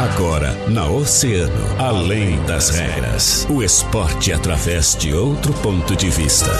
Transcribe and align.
Agora, 0.00 0.52
na 0.68 0.86
Oceano, 0.88 1.76
além 1.78 2.42
das 2.44 2.70
regras. 2.70 3.46
O 3.48 3.62
esporte 3.62 4.32
através 4.32 4.96
de 4.96 5.14
outro 5.14 5.52
ponto 5.54 5.94
de 5.94 6.10
vista. 6.10 6.50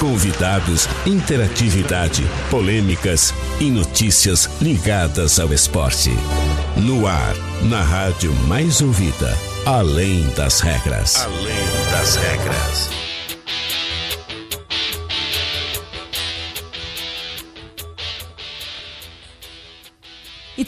Convidados, 0.00 0.88
interatividade, 1.06 2.26
polêmicas 2.50 3.32
e 3.60 3.70
notícias 3.70 4.50
ligadas 4.60 5.38
ao 5.38 5.52
esporte. 5.52 6.10
No 6.76 7.06
ar, 7.06 7.36
na 7.62 7.82
rádio 7.82 8.34
mais 8.48 8.80
ouvida, 8.80 9.38
além 9.64 10.28
das 10.30 10.58
regras. 10.58 11.24
Além 11.24 11.92
das 11.92 12.16
regras. 12.16 13.11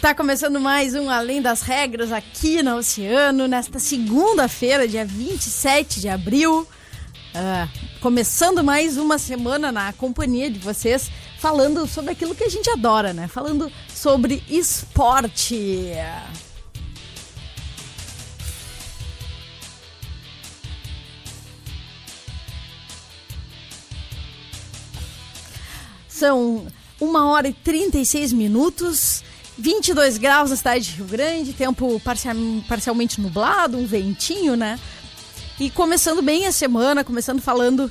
Tá 0.05 0.15
começando 0.15 0.61
mais 0.61 0.95
um 0.95 1.09
Além 1.09 1.41
das 1.41 1.63
Regras 1.63 2.13
aqui 2.13 2.63
na 2.63 2.77
Oceano, 2.77 3.49
nesta 3.49 3.79
segunda-feira, 3.79 4.87
dia 4.87 5.03
27 5.03 5.99
de 5.99 6.11
abril. 6.11 6.69
Uh, 7.35 8.01
começando 8.03 8.63
mais 8.63 8.99
uma 8.99 9.17
semana 9.17 9.73
na 9.73 9.95
companhia 9.95 10.51
de 10.51 10.59
vocês, 10.59 11.11
falando 11.39 11.87
sobre 11.87 12.11
aquilo 12.11 12.35
que 12.35 12.45
a 12.45 12.51
gente 12.51 12.69
adora, 12.69 13.15
né? 13.15 13.29
Falando 13.29 13.73
sobre 13.89 14.43
esporte. 14.47 15.95
São 26.07 26.67
uma 27.01 27.31
hora 27.31 27.49
e 27.49 27.55
36 27.55 28.35
minutos. 28.35 29.25
22 29.59 30.19
graus 30.19 30.51
na 30.51 30.57
cidade 30.57 30.85
de 30.85 30.97
Rio 30.97 31.07
Grande, 31.07 31.53
tempo 31.53 32.01
parcial, 32.01 32.35
parcialmente 32.69 33.21
nublado, 33.21 33.79
um 33.79 33.87
ventinho, 33.87 34.57
né? 34.57 34.79
E 35.59 35.71
começando 35.71 36.21
bem 36.21 36.47
a 36.47 36.53
semana, 36.53 37.05
começando 37.05 37.41
falando, 37.41 37.91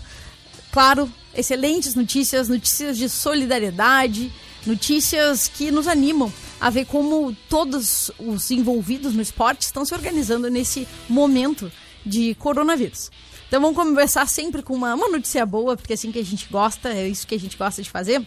claro, 0.72 1.10
excelentes 1.34 1.96
notícias, 1.96 2.50
notícias 2.50 2.98
de 2.98 3.08
solidariedade, 3.08 4.32
notícias 4.66 5.48
que 5.48 5.72
nos 5.72 5.88
animam 5.88 6.32
a 6.60 6.70
ver 6.70 6.86
como 6.86 7.36
todos 7.50 8.12
os 8.20 8.52
envolvidos 8.52 9.14
no 9.14 9.22
esporte 9.22 9.62
estão 9.62 9.86
se 9.86 9.94
organizando 9.94 10.50
nesse 10.50 10.88
momento 11.08 11.72
de 12.06 12.36
coronavírus. 12.36 13.10
Então 13.48 13.62
vamos 13.62 13.78
conversar 13.78 14.28
sempre 14.28 14.62
com 14.62 14.74
uma, 14.74 14.96
uma 14.96 15.10
notícia 15.10 15.46
boa, 15.46 15.78
porque 15.78 15.94
é 15.94 15.96
assim 15.96 16.12
que 16.12 16.20
a 16.20 16.26
gente 16.26 16.48
gosta, 16.50 16.90
é 16.90 17.08
isso 17.08 17.28
que 17.28 17.36
a 17.36 17.40
gente 17.40 17.56
gosta 17.56 17.82
de 17.82 17.90
fazer. 17.90 18.26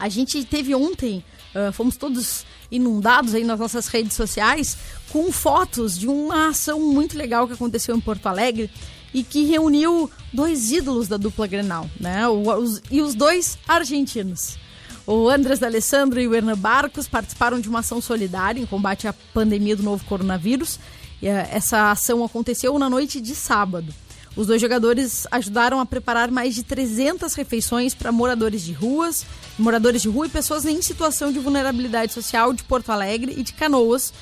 A 0.00 0.08
gente 0.08 0.44
teve 0.44 0.74
ontem 0.74 1.22
Uh, 1.52 1.72
fomos 1.72 1.96
todos 1.96 2.46
inundados 2.70 3.34
aí 3.34 3.42
nas 3.42 3.58
nossas 3.58 3.88
redes 3.88 4.14
sociais 4.14 4.78
com 5.10 5.32
fotos 5.32 5.98
de 5.98 6.06
uma 6.06 6.50
ação 6.50 6.78
muito 6.78 7.18
legal 7.18 7.48
que 7.48 7.54
aconteceu 7.54 7.96
em 7.96 8.00
Porto 8.00 8.26
Alegre 8.26 8.70
e 9.12 9.24
que 9.24 9.44
reuniu 9.44 10.08
dois 10.32 10.70
ídolos 10.70 11.08
da 11.08 11.16
dupla 11.16 11.48
Grenal, 11.48 11.90
né? 11.98 12.28
O, 12.28 12.48
os, 12.56 12.80
e 12.88 13.02
os 13.02 13.16
dois 13.16 13.58
argentinos. 13.66 14.56
O 15.04 15.28
Andrés 15.28 15.58
D'Alessandro 15.58 16.20
e 16.20 16.28
o 16.28 16.34
Hernan 16.34 16.56
Barcos 16.56 17.08
participaram 17.08 17.58
de 17.58 17.68
uma 17.68 17.80
ação 17.80 18.00
solidária 18.00 18.60
em 18.60 18.66
combate 18.66 19.08
à 19.08 19.12
pandemia 19.34 19.74
do 19.74 19.82
novo 19.82 20.04
coronavírus. 20.04 20.78
E, 21.20 21.26
uh, 21.26 21.48
essa 21.50 21.90
ação 21.90 22.24
aconteceu 22.24 22.78
na 22.78 22.88
noite 22.88 23.20
de 23.20 23.34
sábado. 23.34 23.92
Os 24.36 24.46
dois 24.46 24.60
jogadores 24.60 25.26
ajudaram 25.30 25.80
a 25.80 25.86
preparar 25.86 26.30
mais 26.30 26.54
de 26.54 26.62
300 26.62 27.34
refeições 27.34 27.94
para 27.94 28.12
moradores 28.12 28.62
de 28.62 28.72
ruas, 28.72 29.26
moradores 29.58 30.02
de 30.02 30.08
rua 30.08 30.26
e 30.26 30.30
pessoas 30.30 30.64
em 30.64 30.80
situação 30.80 31.32
de 31.32 31.38
vulnerabilidade 31.38 32.12
social 32.12 32.52
de 32.52 32.62
Porto 32.62 32.90
Alegre 32.90 33.34
e 33.36 33.42
de 33.42 33.52
Canoas, 33.52 34.12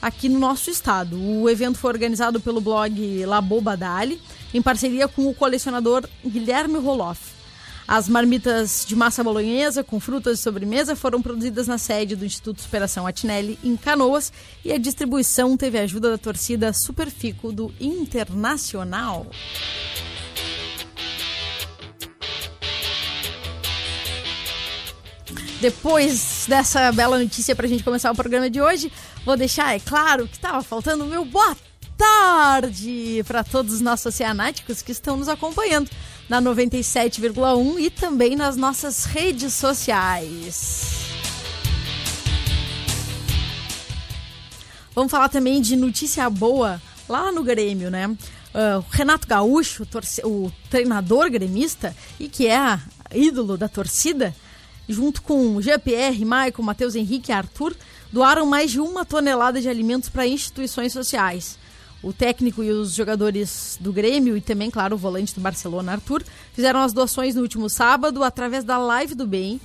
aqui 0.00 0.28
no 0.28 0.38
nosso 0.38 0.70
estado. 0.70 1.20
O 1.20 1.50
evento 1.50 1.78
foi 1.78 1.90
organizado 1.90 2.40
pelo 2.40 2.60
blog 2.60 3.24
Laboba 3.24 3.76
Dali, 3.76 4.20
em 4.54 4.62
parceria 4.62 5.08
com 5.08 5.26
o 5.26 5.34
colecionador 5.34 6.08
Guilherme 6.24 6.78
Roloff. 6.78 7.35
As 7.88 8.08
marmitas 8.08 8.84
de 8.84 8.96
massa 8.96 9.22
bolonhesa 9.22 9.84
com 9.84 10.00
frutas 10.00 10.38
de 10.38 10.42
sobremesa 10.42 10.96
foram 10.96 11.22
produzidas 11.22 11.68
na 11.68 11.78
sede 11.78 12.16
do 12.16 12.24
Instituto 12.24 12.60
Superação 12.60 13.06
Atinelli, 13.06 13.56
em 13.62 13.76
Canoas, 13.76 14.32
e 14.64 14.72
a 14.72 14.78
distribuição 14.78 15.56
teve 15.56 15.78
a 15.78 15.82
ajuda 15.82 16.10
da 16.10 16.18
torcida 16.18 16.72
Superfico 16.72 17.52
do 17.52 17.72
Internacional. 17.80 19.26
Depois 25.60 26.44
dessa 26.48 26.90
bela 26.90 27.18
notícia 27.18 27.54
para 27.54 27.66
a 27.66 27.68
gente 27.68 27.84
começar 27.84 28.10
o 28.10 28.16
programa 28.16 28.50
de 28.50 28.60
hoje, 28.60 28.92
vou 29.24 29.36
deixar, 29.36 29.76
é 29.76 29.78
claro, 29.80 30.26
que 30.26 30.36
estava 30.36 30.60
faltando 30.60 31.04
o 31.04 31.06
meu 31.06 31.24
boa 31.24 31.56
tarde 31.96 33.22
para 33.26 33.42
todos 33.44 33.74
os 33.74 33.80
nossos 33.80 34.06
oceanáticos 34.06 34.82
que 34.82 34.92
estão 34.92 35.16
nos 35.16 35.28
acompanhando 35.28 35.88
na 36.28 36.40
97,1 36.42 37.78
e 37.78 37.90
também 37.90 38.36
nas 38.36 38.56
nossas 38.56 39.04
redes 39.04 39.54
sociais. 39.54 41.06
Vamos 44.94 45.10
falar 45.10 45.28
também 45.28 45.60
de 45.60 45.76
notícia 45.76 46.28
boa 46.30 46.80
lá 47.08 47.30
no 47.30 47.42
Grêmio, 47.42 47.90
né? 47.90 48.06
Uh, 48.08 48.82
Renato 48.90 49.28
Gaúcho, 49.28 49.86
o 50.24 50.50
treinador 50.70 51.30
gremista 51.30 51.94
e 52.18 52.28
que 52.28 52.46
é 52.46 52.80
ídolo 53.14 53.58
da 53.58 53.68
torcida, 53.68 54.34
junto 54.88 55.20
com 55.20 55.60
GPR, 55.60 56.24
Maicon, 56.24 56.62
Matheus 56.62 56.94
Henrique 56.94 57.30
e 57.30 57.34
Arthur, 57.34 57.76
doaram 58.10 58.46
mais 58.46 58.70
de 58.70 58.80
uma 58.80 59.04
tonelada 59.04 59.60
de 59.60 59.68
alimentos 59.68 60.08
para 60.08 60.26
instituições 60.26 60.92
sociais. 60.92 61.58
O 62.02 62.12
técnico 62.12 62.62
e 62.62 62.70
os 62.70 62.94
jogadores 62.94 63.78
do 63.80 63.92
Grêmio 63.92 64.36
e 64.36 64.40
também, 64.40 64.70
claro, 64.70 64.94
o 64.94 64.98
volante 64.98 65.34
do 65.34 65.40
Barcelona, 65.40 65.92
Arthur, 65.92 66.22
fizeram 66.52 66.80
as 66.80 66.92
doações 66.92 67.34
no 67.34 67.42
último 67.42 67.68
sábado 67.68 68.22
através 68.22 68.64
da 68.64 68.78
Live 68.78 69.14
do 69.14 69.26
Bem, 69.26 69.60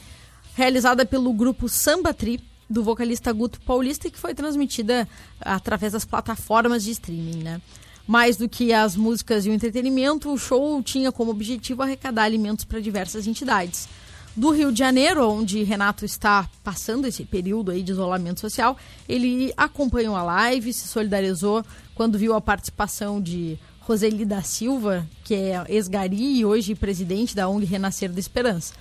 realizada 0.56 1.06
pelo 1.06 1.32
grupo 1.34 1.68
Samba 1.70 2.14
Tri, 2.14 2.42
do 2.70 2.84
vocalista 2.84 3.32
Guto 3.34 3.60
Paulista, 3.62 4.10
que 4.10 4.18
foi 4.18 4.34
transmitida 4.34 5.08
através 5.42 5.92
das 5.92 6.06
plataformas 6.06 6.84
de 6.84 6.92
streaming, 6.92 7.44
né? 7.44 7.62
Mais 8.08 8.38
do 8.38 8.48
que 8.48 8.74
as 8.74 8.96
músicas 8.96 9.46
e 9.46 9.50
o 9.50 9.54
entretenimento, 9.54 10.32
o 10.32 10.38
show 10.38 10.82
tinha 10.82 11.12
como 11.12 11.32
objetivo 11.32 11.84
arrecadar 11.84 12.24
alimentos 12.24 12.66
para 12.66 12.80
diversas 12.80 13.28
entidades 13.28 13.88
do 14.36 14.52
Rio 14.52 14.72
de 14.72 14.80
Janeiro, 14.80 15.28
onde 15.30 15.64
Renato 15.64 16.06
está 16.06 16.50
passando 16.64 17.06
esse 17.06 17.26
período 17.26 17.72
aí 17.72 17.84
de 17.84 17.92
isolamento 17.92 18.40
social. 18.40 18.78
Ele 19.08 19.54
acompanhou 19.58 20.16
a 20.16 20.24
live, 20.24 20.74
se 20.74 20.88
solidarizou 20.88 21.64
quando 21.96 22.18
viu 22.18 22.34
a 22.34 22.42
participação 22.42 23.22
de 23.22 23.60
Roseli 23.82 24.26
da 24.26 24.42
Silva, 24.42 25.08
que 25.24 25.36
é 25.36 25.64
ex-gari 25.68 26.38
e 26.38 26.46
hoje 26.46 26.76
presidente 26.76 27.36
da 27.36 27.50
ONG 27.50 27.66
Renascer 27.66 28.12
da 28.12 28.20
Esperança. 28.20 28.74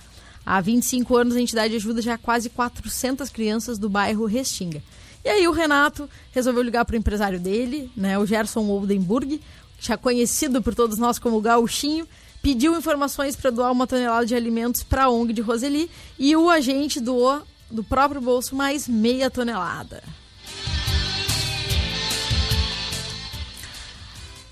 Há 0.45 0.59
25 0.61 1.15
anos 1.15 1.35
a 1.35 1.41
entidade 1.41 1.75
ajuda 1.75 2.01
já 2.01 2.17
quase 2.17 2.49
400 2.49 3.29
crianças 3.29 3.77
do 3.77 3.89
bairro 3.89 4.25
Restinga. 4.25 4.81
E 5.23 5.29
aí 5.29 5.47
o 5.47 5.51
Renato 5.51 6.09
resolveu 6.31 6.63
ligar 6.63 6.83
para 6.85 6.95
o 6.95 6.97
empresário 6.97 7.39
dele, 7.39 7.91
né, 7.95 8.17
o 8.17 8.25
Gerson 8.25 8.65
Oldenburg, 8.67 9.39
já 9.79 9.97
conhecido 9.97 10.61
por 10.61 10.73
todos 10.73 10.97
nós 10.97 11.19
como 11.19 11.41
Gauchinho, 11.41 12.07
pediu 12.41 12.75
informações 12.75 13.35
para 13.35 13.51
doar 13.51 13.71
uma 13.71 13.87
tonelada 13.87 14.25
de 14.25 14.35
alimentos 14.35 14.83
para 14.83 15.05
a 15.05 15.09
ONG 15.09 15.33
de 15.33 15.41
Roseli 15.41 15.89
e 16.17 16.35
o 16.35 16.49
agente 16.49 16.99
doou 16.99 17.41
do 17.69 17.83
próprio 17.83 18.19
bolso 18.19 18.55
mais 18.55 18.87
meia 18.87 19.29
tonelada. 19.29 20.03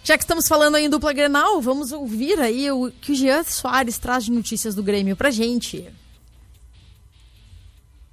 Já 0.04 0.18
que 0.18 0.24
estamos 0.24 0.48
falando 0.48 0.76
aí 0.76 0.86
em 0.86 0.90
dupla 0.90 1.14
Grenal, 1.14 1.62
vamos 1.62 1.92
ouvir 1.92 2.40
aí 2.40 2.72
o 2.72 2.92
que 3.00 3.12
o 3.12 3.16
Jean 3.16 3.44
Soares 3.44 4.00
traz 4.00 4.26
de 4.26 4.32
notícias 4.32 4.74
do 4.74 4.82
Grêmio 4.82 5.16
pra 5.16 5.30
gente. 5.30 5.88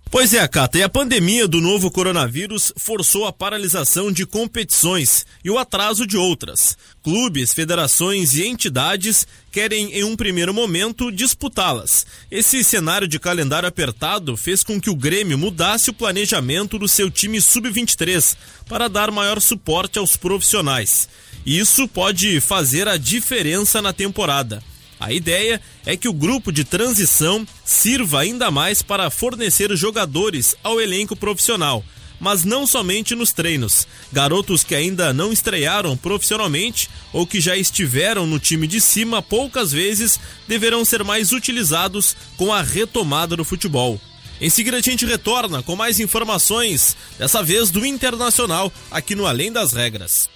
Pois 0.09 0.33
é, 0.33 0.47
Cata, 0.47 0.79
e 0.79 0.85
a 0.85 0.89
pandemia 0.89 1.49
do 1.49 1.61
novo 1.61 1.91
coronavírus 1.91 2.73
forçou 2.77 3.27
a 3.27 3.33
paralisação 3.33 4.13
de 4.13 4.25
competições 4.25 5.27
e 5.45 5.51
o 5.51 5.59
atraso 5.59 6.07
de 6.07 6.17
outras. 6.17 6.79
Clubes, 7.03 7.53
federações 7.53 8.35
e 8.35 8.47
entidades 8.47 9.27
querem, 9.51 9.93
em 9.93 10.05
um 10.05 10.15
primeiro 10.15 10.55
momento, 10.55 11.11
disputá-las. 11.11 12.07
Esse 12.31 12.63
cenário 12.63 13.09
de 13.09 13.19
calendário 13.19 13.69
apertado 13.69 14.37
fez 14.37 14.63
com 14.63 14.81
que 14.81 14.89
o 14.89 14.97
Grêmio 14.97 15.37
mudasse 15.37 15.91
o 15.91 15.95
planejamento 15.95 16.79
do 16.79 16.87
seu 16.87 17.11
time 17.11 17.41
sub-23 17.41 18.37
para 18.69 18.89
dar 18.89 19.11
maior 19.11 19.41
suporte 19.41 19.99
aos 19.99 20.17
profissionais. 20.17 21.09
Isso 21.45 21.89
pode 21.89 22.41
fazer 22.41 22.87
a 22.87 22.97
diferença 22.97 23.83
na 23.83 23.93
temporada. 23.93 24.63
A 24.99 25.13
ideia 25.13 25.61
é 25.85 25.97
que 25.97 26.09
o 26.09 26.13
grupo 26.13 26.51
de 26.51 26.65
transição 26.65 27.47
sirva 27.65 28.21
ainda 28.21 28.51
mais 28.51 28.83
para 28.83 29.11
fornecer 29.11 29.75
jogadores 29.77 30.57
ao 30.63 30.81
elenco 30.81 31.15
profissional. 31.15 31.85
mas 32.19 32.45
não 32.45 32.67
somente 32.67 33.15
nos 33.15 33.31
treinos. 33.31 33.87
Garotos 34.11 34.65
que 34.65 34.75
ainda 34.75 35.13
não 35.13 35.33
estrearam 35.33 35.97
profissionalmente 35.99 36.89
ou 37.13 37.27
que 37.27 37.43
já 37.43 37.55
estiveram 37.57 38.27
no 38.27 38.39
time 38.39 38.67
de 38.67 38.81
cima 38.81 39.21
poucas 39.21 39.71
vezes 39.71 40.19
deverão 40.49 40.83
ser 40.83 41.05
mais 41.05 41.33
utilizados 41.33 42.17
com 42.39 42.55
a 42.55 42.63
retomada 42.63 43.37
do 43.37 43.45
futebol. 43.45 44.01
Em 44.41 44.51
seguida 44.51 44.79
a 44.79 44.81
gente 44.81 45.07
retorna 45.07 45.63
com 45.63 45.77
mais 45.77 46.01
informações, 46.01 46.97
dessa 47.19 47.43
vez 47.43 47.71
do 47.71 47.85
Internacional, 47.85 48.73
aqui 48.91 49.15
no 49.15 49.27
Além 49.27 49.51
das 49.51 49.73
Regras. 49.73 50.29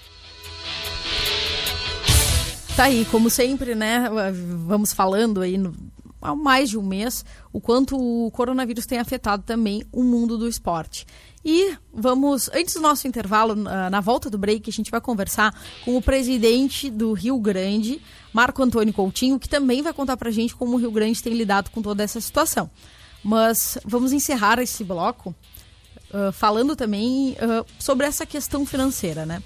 Tá 2.80 2.84
aí, 2.84 3.04
como 3.10 3.28
sempre, 3.28 3.74
né? 3.74 4.08
Vamos 4.64 4.94
falando 4.94 5.42
aí 5.42 5.58
no, 5.58 5.76
há 6.18 6.34
mais 6.34 6.70
de 6.70 6.78
um 6.78 6.82
mês 6.82 7.26
o 7.52 7.60
quanto 7.60 7.94
o 7.94 8.30
coronavírus 8.30 8.86
tem 8.86 8.98
afetado 8.98 9.42
também 9.42 9.84
o 9.92 10.02
mundo 10.02 10.38
do 10.38 10.48
esporte. 10.48 11.06
E 11.44 11.74
vamos, 11.92 12.48
antes 12.54 12.72
do 12.72 12.80
nosso 12.80 13.06
intervalo, 13.06 13.54
na 13.54 14.00
volta 14.00 14.30
do 14.30 14.38
break, 14.38 14.70
a 14.70 14.72
gente 14.72 14.90
vai 14.90 14.98
conversar 14.98 15.54
com 15.84 15.94
o 15.94 16.00
presidente 16.00 16.88
do 16.88 17.12
Rio 17.12 17.38
Grande, 17.38 18.00
Marco 18.32 18.62
Antônio 18.62 18.94
Coutinho, 18.94 19.38
que 19.38 19.46
também 19.46 19.82
vai 19.82 19.92
contar 19.92 20.16
pra 20.16 20.30
gente 20.30 20.56
como 20.56 20.72
o 20.72 20.80
Rio 20.80 20.90
Grande 20.90 21.22
tem 21.22 21.34
lidado 21.34 21.68
com 21.68 21.82
toda 21.82 22.02
essa 22.02 22.18
situação. 22.18 22.70
Mas 23.22 23.76
vamos 23.84 24.10
encerrar 24.10 24.58
esse 24.58 24.82
bloco 24.82 25.34
uh, 26.14 26.32
falando 26.32 26.74
também 26.74 27.32
uh, 27.32 27.62
sobre 27.78 28.06
essa 28.06 28.24
questão 28.24 28.64
financeira, 28.64 29.26
né? 29.26 29.42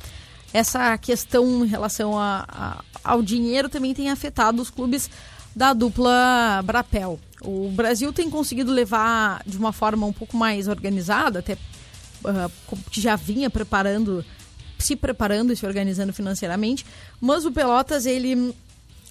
Essa 0.54 0.96
questão 0.96 1.64
em 1.64 1.68
relação 1.68 2.16
a, 2.16 2.44
a, 2.48 2.84
ao 3.02 3.20
dinheiro 3.20 3.68
também 3.68 3.92
tem 3.92 4.08
afetado 4.08 4.62
os 4.62 4.70
clubes 4.70 5.10
da 5.54 5.72
dupla 5.72 6.62
Brapel. 6.64 7.18
O 7.40 7.70
Brasil 7.70 8.12
tem 8.12 8.30
conseguido 8.30 8.70
levar 8.70 9.42
de 9.44 9.58
uma 9.58 9.72
forma 9.72 10.06
um 10.06 10.12
pouco 10.12 10.36
mais 10.36 10.68
organizada, 10.68 11.40
até 11.40 11.54
uh, 11.54 12.78
já 12.92 13.16
vinha 13.16 13.50
preparando, 13.50 14.24
se 14.78 14.94
preparando 14.94 15.52
e 15.52 15.56
se 15.56 15.66
organizando 15.66 16.12
financeiramente, 16.12 16.86
mas 17.20 17.44
o 17.44 17.50
Pelotas 17.50 18.06
ele 18.06 18.54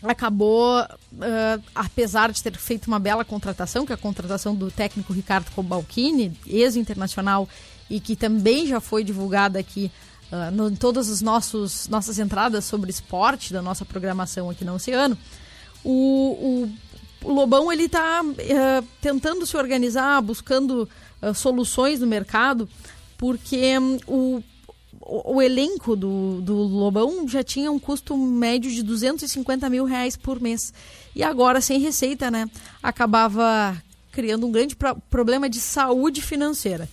acabou, 0.02 0.80
uh, 0.82 1.64
apesar 1.76 2.32
de 2.32 2.42
ter 2.42 2.56
feito 2.56 2.88
uma 2.88 3.00
bela 3.00 3.26
contratação, 3.26 3.86
que 3.86 3.92
é 3.92 3.96
a 3.96 3.98
contratação 3.98 4.56
do 4.56 4.72
técnico 4.72 5.12
Ricardo 5.12 5.52
Cobalcini, 5.52 6.38
ex-internacional, 6.48 7.50
e 7.90 8.00
que 8.00 8.16
também 8.16 8.66
já 8.66 8.80
foi 8.80 9.04
divulgada 9.04 9.60
aqui 9.60 9.92
uh, 10.34 10.52
no, 10.52 10.70
em 10.70 10.76
todas 10.76 11.10
as 11.10 11.22
nossas 11.22 12.20
entradas 12.20 12.66
sobre 12.66 12.90
esporte 12.90 13.54
da 13.54 13.62
nossa 13.62 13.86
programação 13.86 14.50
aqui 14.50 14.66
no 14.66 14.74
Oceano. 14.74 15.18
O, 15.84 16.68
o, 17.24 17.28
o 17.30 17.34
Lobão 17.34 17.72
ele 17.72 17.84
está 17.84 18.22
uh, 18.24 18.88
tentando 19.00 19.46
se 19.46 19.56
organizar, 19.56 20.22
buscando 20.22 20.90
soluções 21.36 22.02
no 22.02 22.08
mercado, 22.08 22.68
porque 23.18 23.80
um, 23.80 23.98
o 24.08 24.44
o, 25.06 25.36
o, 25.36 25.42
elenco 25.42 25.96
do, 25.96 26.42
do 26.42 26.56
Lobão 26.56 27.28
já 27.28 27.44
tinha 27.44 27.72
um 27.72 27.80
custo 27.80 28.18
médio 28.18 28.72
de 28.72 28.82
250 28.82 29.70
mil 29.70 29.86
reais 29.86 30.16
por 30.16 30.40
mês. 30.40 30.74
E 31.16 31.24
agora, 31.24 31.62
sem 31.62 31.80
receita, 31.80 32.32
né? 32.32 32.50
Acabava 32.82 33.76
criando 34.12 34.48
um 34.48 34.52
grande 34.52 34.76
pro 34.76 34.96
problema 35.10 35.50
de 35.50 35.60
saúde 35.60 36.22
financeira. 36.22 36.88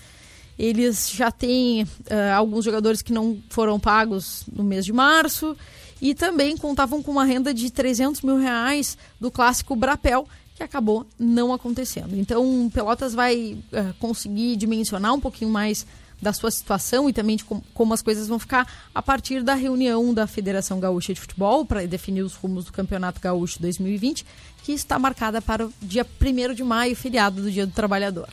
Eles 0.60 1.10
já 1.10 1.30
têm 1.30 1.84
uh, 1.84 1.88
alguns 2.36 2.66
jogadores 2.66 3.00
que 3.00 3.14
não 3.14 3.42
foram 3.48 3.80
pagos 3.80 4.44
no 4.52 4.62
mês 4.62 4.84
de 4.84 4.92
março 4.92 5.56
e 6.02 6.14
também 6.14 6.54
contavam 6.54 7.02
com 7.02 7.10
uma 7.10 7.24
renda 7.24 7.54
de 7.54 7.70
300 7.70 8.20
mil 8.20 8.36
reais 8.36 8.98
do 9.18 9.30
clássico 9.30 9.74
Brapel, 9.74 10.28
que 10.54 10.62
acabou 10.62 11.06
não 11.18 11.54
acontecendo. 11.54 12.14
Então, 12.14 12.70
Pelotas 12.74 13.14
vai 13.14 13.56
uh, 13.72 13.94
conseguir 13.98 14.54
dimensionar 14.56 15.14
um 15.14 15.20
pouquinho 15.20 15.50
mais 15.50 15.86
da 16.20 16.34
sua 16.34 16.50
situação 16.50 17.08
e 17.08 17.12
também 17.14 17.36
de 17.36 17.44
com, 17.44 17.62
como 17.72 17.94
as 17.94 18.02
coisas 18.02 18.28
vão 18.28 18.38
ficar 18.38 18.70
a 18.94 19.00
partir 19.00 19.42
da 19.42 19.54
reunião 19.54 20.12
da 20.12 20.26
Federação 20.26 20.78
Gaúcha 20.78 21.14
de 21.14 21.20
Futebol 21.22 21.64
para 21.64 21.86
definir 21.86 22.20
os 22.20 22.34
rumos 22.34 22.66
do 22.66 22.72
Campeonato 22.72 23.18
Gaúcho 23.18 23.62
2020, 23.62 24.26
que 24.62 24.72
está 24.72 24.98
marcada 24.98 25.40
para 25.40 25.64
o 25.64 25.72
dia 25.80 26.06
1 26.20 26.52
de 26.52 26.62
maio, 26.62 26.94
feriado 26.94 27.40
do 27.40 27.50
Dia 27.50 27.66
do 27.66 27.72
Trabalhador. 27.72 28.28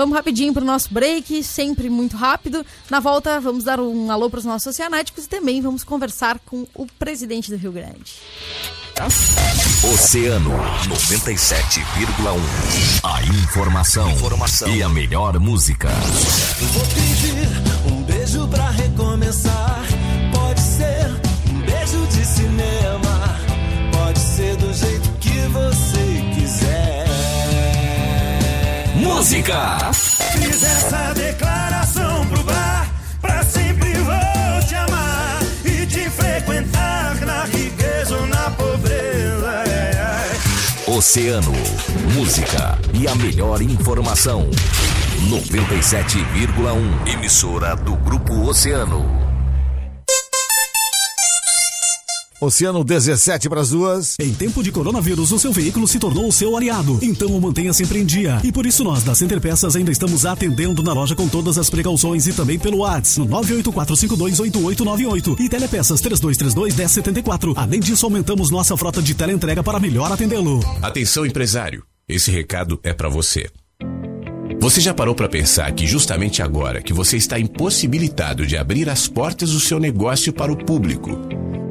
Vamos 0.00 0.16
rapidinho 0.16 0.54
para 0.54 0.62
o 0.62 0.66
nosso 0.66 0.88
break, 0.94 1.44
sempre 1.44 1.90
muito 1.90 2.16
rápido. 2.16 2.64
Na 2.88 3.00
volta, 3.00 3.38
vamos 3.38 3.64
dar 3.64 3.78
um 3.78 4.10
alô 4.10 4.30
para 4.30 4.38
os 4.38 4.46
nossos 4.46 4.68
oceanáticos 4.68 5.26
e 5.26 5.28
também 5.28 5.60
vamos 5.60 5.84
conversar 5.84 6.38
com 6.38 6.66
o 6.74 6.86
presidente 6.98 7.50
do 7.50 7.58
Rio 7.58 7.70
Grande. 7.70 8.14
Oceano 9.92 10.52
97,1. 10.88 12.40
A 13.04 13.22
informação, 13.24 14.10
informação, 14.12 14.74
e 14.74 14.82
a 14.82 14.88
melhor 14.88 15.38
música. 15.38 15.90
Vou 15.90 16.86
pedir 16.86 17.92
um 17.92 18.02
beijo 18.04 18.48
pra 18.48 18.70
recomeçar. 18.70 19.84
Pode 20.32 20.60
ser 20.62 21.10
um 21.50 21.60
beijo 21.60 22.06
de 22.06 22.24
cinema. 22.24 23.29
Música! 29.40 29.92
Fiz 29.94 30.62
essa 30.62 31.14
declaração 31.14 32.26
pro 32.26 32.42
bar. 32.42 32.86
Pra 33.22 33.42
sempre 33.42 33.94
vou 33.94 34.68
te 34.68 34.74
amar 34.74 35.38
e 35.64 35.86
te 35.86 36.10
frequentar 36.10 37.14
na 37.24 37.44
riqueza 37.44 38.16
ou 38.16 38.26
na 38.26 38.50
pobreza. 38.50 39.64
Oceano, 40.86 41.52
música 42.14 42.78
e 42.92 43.08
a 43.08 43.14
melhor 43.14 43.62
informação. 43.62 44.50
97,1 45.30 47.08
emissora 47.10 47.74
do 47.76 47.96
Grupo 47.96 48.46
Oceano. 48.46 49.29
Oceano 52.40 52.82
17 52.82 53.50
para 53.50 53.60
as 53.60 53.68
duas. 53.68 54.16
Em 54.18 54.32
tempo 54.32 54.62
de 54.62 54.72
coronavírus, 54.72 55.30
o 55.30 55.38
seu 55.38 55.52
veículo 55.52 55.86
se 55.86 55.98
tornou 55.98 56.26
o 56.26 56.32
seu 56.32 56.56
aliado. 56.56 56.98
Então 57.02 57.28
o 57.28 57.40
mantenha 57.40 57.70
sempre 57.74 57.98
em 57.98 58.04
dia. 58.06 58.40
E 58.42 58.50
por 58.50 58.64
isso 58.64 58.82
nós, 58.82 59.04
da 59.04 59.14
Center 59.14 59.38
Peças, 59.38 59.76
ainda 59.76 59.92
estamos 59.92 60.24
atendendo 60.24 60.82
na 60.82 60.94
loja 60.94 61.14
com 61.14 61.28
todas 61.28 61.58
as 61.58 61.68
precauções 61.68 62.26
e 62.26 62.32
também 62.32 62.58
pelo 62.58 62.78
WhatsApp 62.78 63.28
no 63.28 63.36
984528898 63.42 65.38
e 65.38 65.50
Telepeças 65.50 66.00
3232-1074. 66.00 67.52
Além 67.56 67.78
disso, 67.78 68.06
aumentamos 68.06 68.50
nossa 68.50 68.74
frota 68.74 69.02
de 69.02 69.14
teleentrega 69.14 69.62
para 69.62 69.78
melhor 69.78 70.10
atendê-lo. 70.10 70.60
Atenção, 70.80 71.26
empresário. 71.26 71.84
Esse 72.08 72.30
recado 72.30 72.80
é 72.82 72.94
para 72.94 73.10
você. 73.10 73.50
Você 74.58 74.80
já 74.80 74.94
parou 74.94 75.14
para 75.14 75.28
pensar 75.28 75.72
que 75.72 75.86
justamente 75.86 76.42
agora 76.42 76.82
que 76.82 76.92
você 76.92 77.16
está 77.16 77.38
impossibilitado 77.38 78.46
de 78.46 78.56
abrir 78.56 78.88
as 78.90 79.06
portas 79.06 79.52
do 79.52 79.60
seu 79.60 79.78
negócio 79.78 80.32
para 80.32 80.52
o 80.52 80.56
público, 80.56 81.18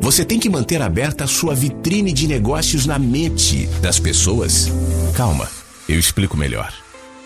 você 0.01 0.23
tem 0.23 0.39
que 0.39 0.49
manter 0.49 0.81
aberta 0.81 1.25
a 1.25 1.27
sua 1.27 1.53
vitrine 1.53 2.13
de 2.13 2.27
negócios 2.27 2.85
na 2.85 2.97
mente 2.97 3.67
das 3.81 3.99
pessoas? 3.99 4.71
Calma, 5.13 5.47
eu 5.87 5.99
explico 5.99 6.37
melhor. 6.37 6.73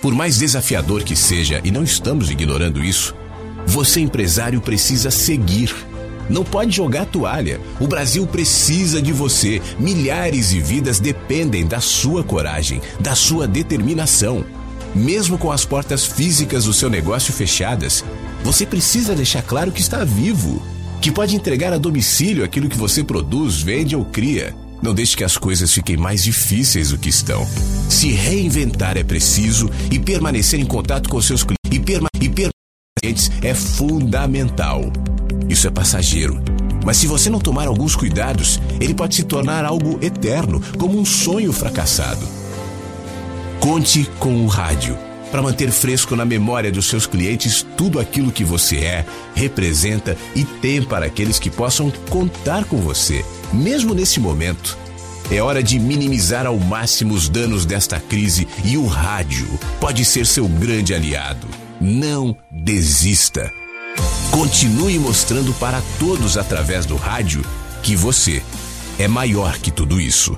Por 0.01 0.13
mais 0.13 0.37
desafiador 0.37 1.03
que 1.03 1.15
seja, 1.15 1.61
e 1.63 1.71
não 1.71 1.83
estamos 1.83 2.31
ignorando 2.31 2.83
isso, 2.83 3.15
você 3.67 4.01
empresário 4.01 4.59
precisa 4.59 5.11
seguir. 5.11 5.73
Não 6.29 6.43
pode 6.43 6.75
jogar 6.75 7.05
toalha. 7.05 7.61
O 7.79 7.87
Brasil 7.87 8.25
precisa 8.25 9.01
de 9.01 9.13
você. 9.13 9.61
Milhares 9.79 10.49
de 10.49 10.59
vidas 10.59 10.99
dependem 10.99 11.67
da 11.67 11.79
sua 11.79 12.23
coragem, 12.23 12.81
da 12.99 13.13
sua 13.13 13.47
determinação. 13.47 14.43
Mesmo 14.95 15.37
com 15.37 15.51
as 15.51 15.63
portas 15.63 16.05
físicas 16.05 16.65
do 16.65 16.73
seu 16.73 16.89
negócio 16.89 17.33
fechadas, 17.33 18.03
você 18.43 18.65
precisa 18.65 19.15
deixar 19.15 19.41
claro 19.43 19.71
que 19.71 19.81
está 19.81 20.03
vivo 20.03 20.72
que 21.03 21.11
pode 21.11 21.35
entregar 21.35 21.73
a 21.73 21.77
domicílio 21.77 22.45
aquilo 22.45 22.69
que 22.69 22.77
você 22.77 23.03
produz, 23.03 23.61
vende 23.61 23.93
ou 23.93 24.05
cria. 24.05 24.55
Não 24.81 24.93
deixe 24.93 25.17
que 25.17 25.23
as 25.25 25.35
coisas 25.35 25.73
fiquem 25.73 25.97
mais 25.97 26.23
difíceis 26.23 26.91
do 26.91 26.97
que 26.97 27.09
estão. 27.09 27.45
Se 27.89 28.13
reinventar 28.13 28.95
é 28.95 29.03
preciso 29.03 29.69
e 29.91 29.99
permanecer 29.99 30.61
em 30.61 30.65
contato 30.65 31.09
com 31.09 31.21
seus 31.21 31.43
clientes 31.43 31.69
e, 31.69 31.77
perma 31.77 32.07
e 32.21 32.29
clientes 33.01 33.29
é 33.41 33.53
fundamental. 33.53 34.93
Isso 35.49 35.67
é 35.67 35.71
passageiro. 35.71 36.41
Mas 36.85 36.95
se 36.95 37.05
você 37.05 37.29
não 37.29 37.39
tomar 37.39 37.67
alguns 37.67 37.97
cuidados, 37.97 38.57
ele 38.79 38.93
pode 38.93 39.13
se 39.13 39.23
tornar 39.23 39.65
algo 39.65 39.99
eterno, 40.01 40.61
como 40.77 40.97
um 40.97 41.03
sonho 41.03 41.51
fracassado. 41.51 42.25
Conte 43.59 44.09
com 44.19 44.45
o 44.45 44.47
rádio 44.47 44.97
para 45.33 45.41
manter 45.41 45.71
fresco 45.71 46.15
na 46.15 46.23
memória 46.23 46.71
dos 46.71 46.85
seus 46.85 47.07
clientes 47.07 47.65
tudo 47.75 47.99
aquilo 47.99 48.31
que 48.31 48.43
você 48.43 48.77
é, 48.77 49.05
representa 49.33 50.15
e 50.35 50.43
tem 50.43 50.79
para 50.83 51.07
aqueles 51.07 51.39
que 51.39 51.49
possam 51.49 51.89
contar 52.07 52.65
com 52.65 52.77
você, 52.77 53.25
mesmo 53.51 53.95
nesse 53.95 54.19
momento. 54.19 54.77
É 55.31 55.41
hora 55.41 55.63
de 55.63 55.79
minimizar 55.79 56.45
ao 56.45 56.59
máximo 56.59 57.15
os 57.15 57.29
danos 57.29 57.65
desta 57.65 57.99
crise 57.99 58.47
e 58.63 58.77
o 58.77 58.85
rádio 58.85 59.47
pode 59.79 60.05
ser 60.05 60.27
seu 60.27 60.47
grande 60.47 60.93
aliado. 60.93 61.47
Não 61.81 62.37
desista. 62.51 63.51
Continue 64.29 64.99
mostrando 64.99 65.51
para 65.55 65.81
todos 65.97 66.37
através 66.37 66.85
do 66.85 66.95
rádio 66.95 67.43
que 67.81 67.95
você 67.95 68.43
é 68.99 69.07
maior 69.07 69.57
que 69.57 69.71
tudo 69.71 69.99
isso. 69.99 70.37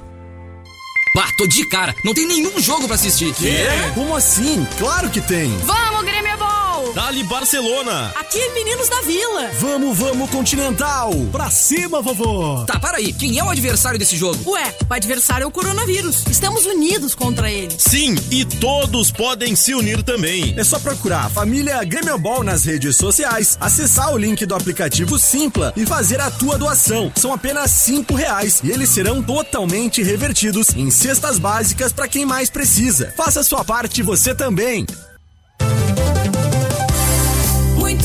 Bah, 1.15 1.31
tô 1.37 1.47
de 1.47 1.65
cara. 1.65 1.95
Não 2.03 2.13
tem 2.13 2.27
nenhum 2.27 2.59
jogo 2.59 2.87
pra 2.87 2.95
assistir. 2.95 3.33
Quê? 3.35 3.67
Como 3.93 4.13
assim? 4.13 4.67
Claro 4.77 5.09
que 5.09 5.21
tem. 5.21 5.57
Vamos, 5.59 6.03
Grêmio 6.03 6.37
Ball! 6.37 6.54
Dali 6.95 7.23
Barcelona. 7.25 8.13
Aqui, 8.15 8.39
meninos 8.53 8.87
da 8.87 9.01
Vila. 9.01 9.51
Vamos, 9.59 9.97
vamos, 9.97 10.29
Continental. 10.29 11.11
Pra 11.29 11.51
cima, 11.51 12.01
vovô. 12.01 12.63
Tá, 12.63 12.79
para 12.79 12.99
aí. 12.99 13.11
Quem 13.11 13.37
é 13.37 13.43
o 13.43 13.49
adversário 13.49 13.99
desse 13.99 14.15
jogo? 14.15 14.51
Ué, 14.51 14.73
o 14.89 14.93
adversário 14.93 15.43
é 15.43 15.47
o 15.47 15.51
coronavírus. 15.51 16.23
Estamos 16.31 16.65
unidos 16.65 17.13
contra 17.13 17.51
ele. 17.51 17.75
Sim, 17.77 18.15
e 18.31 18.45
todos 18.45 19.11
podem 19.11 19.57
se 19.57 19.73
unir 19.73 20.03
também. 20.03 20.53
É 20.57 20.63
só 20.63 20.79
procurar 20.79 21.25
a 21.25 21.29
família 21.29 21.83
Grêmio 21.83 22.17
Ball 22.17 22.45
nas 22.45 22.63
redes 22.63 22.95
sociais, 22.95 23.57
acessar 23.59 24.13
o 24.13 24.17
link 24.17 24.45
do 24.45 24.55
aplicativo 24.55 25.19
Simpla 25.19 25.73
e 25.75 25.85
fazer 25.85 26.21
a 26.21 26.31
tua 26.31 26.57
doação. 26.57 27.11
São 27.17 27.33
apenas 27.33 27.71
cinco 27.71 28.15
reais 28.15 28.61
e 28.63 28.71
eles 28.71 28.87
serão 28.87 29.21
totalmente 29.21 30.01
revertidos 30.01 30.69
em 30.73 30.89
cestas 30.89 31.37
básicas 31.39 31.91
para 31.91 32.07
quem 32.07 32.25
mais 32.25 32.49
precisa. 32.49 33.13
Faça 33.17 33.43
sua 33.43 33.65
parte 33.65 34.01
você 34.01 34.33
também. 34.33 34.85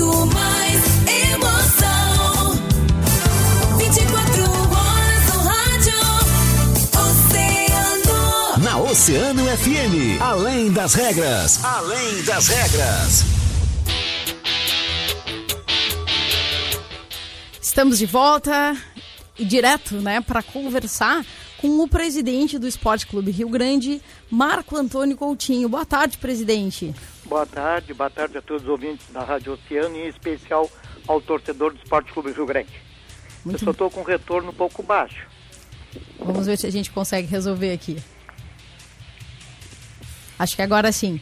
Muito 0.00 0.26
mais 0.34 0.82
emoção. 1.28 2.54
24 3.76 4.42
horas 4.72 5.26
no 5.28 5.40
rádio. 5.42 6.00
Oceano. 7.04 8.64
Na 8.64 8.78
Oceano 8.78 9.44
FM, 9.44 10.18
além 10.18 10.72
das 10.72 10.94
regras, 10.94 11.62
além 11.62 12.22
das 12.22 12.48
regras. 12.48 13.24
Estamos 17.60 17.98
de 17.98 18.06
volta 18.06 18.74
e 19.38 19.44
direto, 19.44 19.96
né, 19.96 20.22
para 20.22 20.42
conversar 20.42 21.26
com 21.58 21.78
o 21.78 21.86
presidente 21.86 22.58
do 22.58 22.66
Esporte 22.66 23.06
Clube 23.06 23.30
Rio 23.30 23.50
Grande, 23.50 24.00
Marco 24.30 24.78
Antônio 24.78 25.14
Coutinho. 25.14 25.68
Boa 25.68 25.84
tarde, 25.84 26.16
presidente. 26.16 26.94
Boa 27.30 27.46
tarde, 27.46 27.94
boa 27.94 28.10
tarde 28.10 28.38
a 28.38 28.42
todos 28.42 28.64
os 28.64 28.68
ouvintes 28.68 29.06
da 29.12 29.22
Rádio 29.22 29.52
Oceano 29.52 29.94
e 29.94 30.00
em 30.00 30.08
especial 30.08 30.68
ao 31.06 31.20
torcedor 31.20 31.72
do 31.72 31.78
Esporte 31.78 32.12
Clube 32.12 32.32
Rio 32.32 32.44
Grande. 32.44 32.72
Muito 33.44 33.60
Eu 33.60 33.66
só 33.66 33.70
estou 33.70 33.88
com 33.88 34.00
um 34.00 34.02
retorno 34.02 34.50
um 34.50 34.52
pouco 34.52 34.82
baixo. 34.82 35.28
Vamos 36.18 36.46
ver 36.46 36.58
se 36.58 36.66
a 36.66 36.72
gente 36.72 36.90
consegue 36.90 37.28
resolver 37.28 37.72
aqui. 37.72 38.02
Acho 40.40 40.56
que 40.56 40.62
agora 40.62 40.90
sim. 40.90 41.20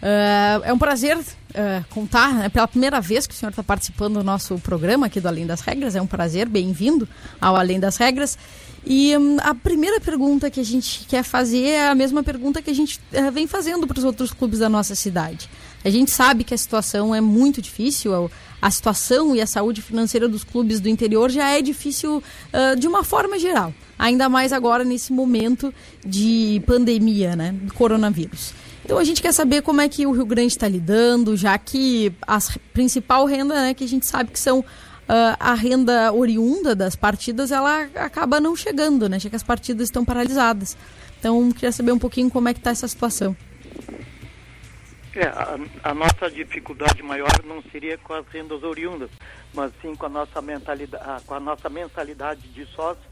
Ah, 0.00 0.60
é 0.62 0.72
um 0.72 0.78
prazer 0.78 1.18
ah, 1.52 1.84
contar, 1.90 2.32
né, 2.32 2.48
pela 2.48 2.68
primeira 2.68 3.00
vez 3.00 3.26
que 3.26 3.34
o 3.34 3.36
senhor 3.36 3.50
está 3.50 3.64
participando 3.64 4.14
do 4.14 4.24
nosso 4.24 4.56
programa 4.60 5.06
aqui 5.06 5.20
do 5.20 5.26
Além 5.26 5.48
das 5.48 5.62
Regras. 5.62 5.96
É 5.96 6.00
um 6.00 6.06
prazer, 6.06 6.48
bem-vindo 6.48 7.08
ao 7.40 7.56
Além 7.56 7.80
das 7.80 7.96
Regras. 7.96 8.38
E 8.84 9.16
hum, 9.16 9.36
a 9.40 9.54
primeira 9.54 10.00
pergunta 10.00 10.50
que 10.50 10.58
a 10.60 10.64
gente 10.64 11.04
quer 11.06 11.22
fazer 11.22 11.64
é 11.64 11.88
a 11.88 11.94
mesma 11.94 12.22
pergunta 12.22 12.62
que 12.62 12.70
a 12.70 12.74
gente 12.74 12.98
eh, 13.12 13.30
vem 13.30 13.46
fazendo 13.46 13.86
para 13.86 13.98
os 13.98 14.04
outros 14.04 14.32
clubes 14.32 14.58
da 14.58 14.68
nossa 14.68 14.94
cidade. 14.94 15.48
A 15.84 15.90
gente 15.90 16.10
sabe 16.10 16.44
que 16.44 16.54
a 16.54 16.58
situação 16.58 17.14
é 17.14 17.20
muito 17.20 17.60
difícil, 17.62 18.30
a- 18.60 18.70
situação 18.70 19.34
e 19.36 19.40
a 19.40 19.46
saúde 19.46 19.80
financeira 19.82 20.28
dos 20.28 20.44
clubes 20.44 20.80
do 20.80 20.88
interior 20.88 21.30
já 21.30 21.48
é 21.50 21.62
difícil 21.62 22.22
ah, 22.52 22.74
de 22.74 22.86
uma 22.86 23.02
forma 23.04 23.38
geral. 23.38 23.72
Ainda 23.98 24.28
mais 24.28 24.52
agora 24.52 24.82
nesse 24.84 25.12
momento 25.12 25.72
de 26.04 26.62
pandemia, 26.66 27.36
né? 27.36 27.52
Do 27.52 27.72
coronavírus. 27.74 28.52
Então 28.84 28.98
a 28.98 29.04
gente 29.04 29.20
quer 29.22 29.32
saber 29.32 29.62
como 29.62 29.80
é 29.80 29.88
que 29.88 30.06
o 30.06 30.10
Rio 30.12 30.24
Grande 30.26 30.52
está 30.52 30.66
lidando, 30.66 31.36
já 31.36 31.56
que 31.58 32.12
a 32.26 32.38
principal 32.72 33.24
renda, 33.26 33.54
né, 33.54 33.74
que 33.74 33.84
a 33.84 33.88
gente 33.88 34.06
sabe 34.06 34.30
que 34.32 34.38
são 34.38 34.64
ah, 35.12 35.36
a 35.40 35.54
renda 35.54 36.12
oriunda 36.12 36.72
das 36.72 36.94
partidas, 36.94 37.50
ela 37.50 37.82
acaba 37.96 38.38
não 38.38 38.54
chegando, 38.54 39.08
né? 39.08 39.18
Já 39.18 39.28
que 39.28 39.34
as 39.34 39.42
partidas 39.42 39.88
estão 39.88 40.04
paralisadas. 40.04 40.76
Então 41.18 41.50
queria 41.50 41.72
saber 41.72 41.90
um 41.90 41.98
pouquinho 41.98 42.30
como 42.30 42.48
é 42.48 42.54
que 42.54 42.60
está 42.60 42.70
essa 42.70 42.86
situação. 42.86 43.36
É, 45.16 45.26
a, 45.26 45.58
a 45.90 45.94
nossa 45.94 46.30
dificuldade 46.30 47.02
maior 47.02 47.42
não 47.44 47.60
seria 47.72 47.98
com 47.98 48.14
as 48.14 48.24
rendas 48.28 48.62
oriundas, 48.62 49.10
mas 49.52 49.72
sim 49.82 49.96
com 49.96 50.06
a 50.06 50.08
nossa 50.08 50.40
mentalidade, 50.40 51.24
com 51.24 51.34
a 51.34 51.40
nossa 51.40 51.68
mensalidade 51.68 52.46
de 52.46 52.64
sócio, 52.66 53.02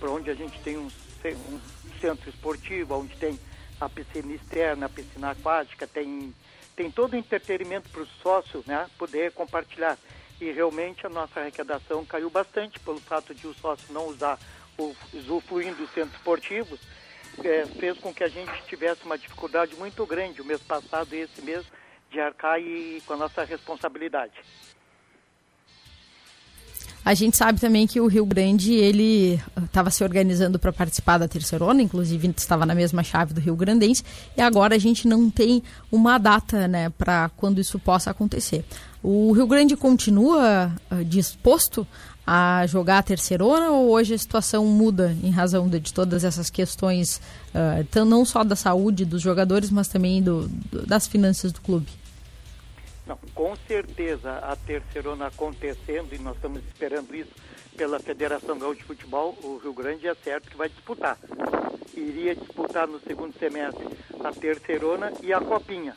para 0.00 0.10
onde 0.10 0.30
a 0.30 0.34
gente 0.34 0.58
tem 0.58 0.76
um, 0.76 0.88
um 0.88 1.60
centro 2.00 2.28
esportivo, 2.28 2.96
onde 2.96 3.16
tem 3.16 3.38
a 3.80 3.88
piscina 3.88 4.32
externa, 4.34 4.86
a 4.86 4.88
piscina 4.88 5.30
aquática, 5.30 5.86
tem, 5.86 6.34
tem 6.74 6.90
todo 6.90 7.12
o 7.12 7.16
entretenimento 7.16 7.88
para 7.90 8.02
o 8.02 8.06
sócio 8.20 8.64
né, 8.66 8.86
poder 8.98 9.30
compartilhar. 9.30 9.96
E 10.40 10.50
realmente 10.50 11.06
a 11.06 11.10
nossa 11.10 11.40
arrecadação 11.40 12.04
caiu 12.04 12.28
bastante 12.28 12.78
pelo 12.80 13.00
fato 13.00 13.34
de 13.34 13.46
o 13.46 13.54
sócio 13.54 13.92
não 13.92 14.06
usar 14.06 14.38
o 14.76 14.94
usufruindo 15.12 15.76
dos 15.76 15.90
centros 15.90 16.16
esportivos, 16.16 16.80
eh, 17.42 17.64
fez 17.78 17.98
com 17.98 18.12
que 18.12 18.24
a 18.24 18.28
gente 18.28 18.52
tivesse 18.66 19.04
uma 19.04 19.16
dificuldade 19.16 19.74
muito 19.76 20.04
grande 20.04 20.42
o 20.42 20.44
mês 20.44 20.60
passado 20.62 21.14
e 21.14 21.20
esse 21.20 21.40
mês 21.42 21.64
de 22.10 22.20
arcar 22.20 22.60
e, 22.60 23.02
com 23.06 23.14
a 23.14 23.16
nossa 23.16 23.44
responsabilidade. 23.44 24.34
A 27.04 27.12
gente 27.12 27.36
sabe 27.36 27.60
também 27.60 27.86
que 27.86 28.00
o 28.00 28.06
Rio 28.06 28.24
Grande 28.24 28.72
ele 28.72 29.38
estava 29.62 29.90
se 29.90 30.02
organizando 30.02 30.58
para 30.58 30.72
participar 30.72 31.18
da 31.18 31.28
terceirona, 31.28 31.82
inclusive 31.82 32.32
estava 32.34 32.64
na 32.64 32.74
mesma 32.74 33.02
chave 33.02 33.34
do 33.34 33.40
Rio 33.40 33.54
Grandense, 33.54 34.02
e 34.34 34.40
agora 34.40 34.74
a 34.74 34.78
gente 34.78 35.06
não 35.06 35.28
tem 35.28 35.62
uma 35.92 36.16
data, 36.16 36.66
né, 36.66 36.88
para 36.88 37.28
quando 37.36 37.60
isso 37.60 37.78
possa 37.78 38.10
acontecer. 38.10 38.64
O 39.02 39.32
Rio 39.32 39.46
Grande 39.46 39.76
continua 39.76 40.72
ah, 40.90 41.02
disposto 41.04 41.86
a 42.26 42.64
jogar 42.66 42.98
a 43.00 43.02
terceirona 43.02 43.70
ou 43.70 43.90
hoje 43.90 44.14
a 44.14 44.18
situação 44.18 44.64
muda 44.64 45.14
em 45.22 45.30
razão 45.30 45.68
de, 45.68 45.78
de 45.78 45.92
todas 45.92 46.24
essas 46.24 46.48
questões, 46.48 47.20
ah, 47.54 47.80
então 47.80 48.06
não 48.06 48.24
só 48.24 48.42
da 48.42 48.56
saúde 48.56 49.04
dos 49.04 49.20
jogadores, 49.20 49.70
mas 49.70 49.88
também 49.88 50.22
do, 50.22 50.48
do- 50.72 50.86
das 50.86 51.06
finanças 51.06 51.52
do 51.52 51.60
clube? 51.60 51.88
Com 53.34 53.56
certeza 53.66 54.38
a 54.38 54.54
terceirona 54.54 55.26
acontecendo 55.26 56.14
e 56.14 56.18
nós 56.18 56.36
estamos 56.36 56.62
esperando 56.66 57.14
isso 57.16 57.32
pela 57.76 57.98
Federação 57.98 58.56
Gaúcha 58.56 58.78
de 58.80 58.86
Futebol, 58.86 59.36
o 59.42 59.56
Rio 59.56 59.72
Grande 59.72 60.06
é 60.06 60.14
certo 60.14 60.48
que 60.48 60.56
vai 60.56 60.68
disputar. 60.68 61.18
Iria 61.94 62.36
disputar 62.36 62.86
no 62.86 63.00
segundo 63.00 63.36
semestre 63.36 63.84
a 64.22 64.30
terceirona 64.30 65.12
e 65.20 65.32
a 65.32 65.40
copinha. 65.40 65.96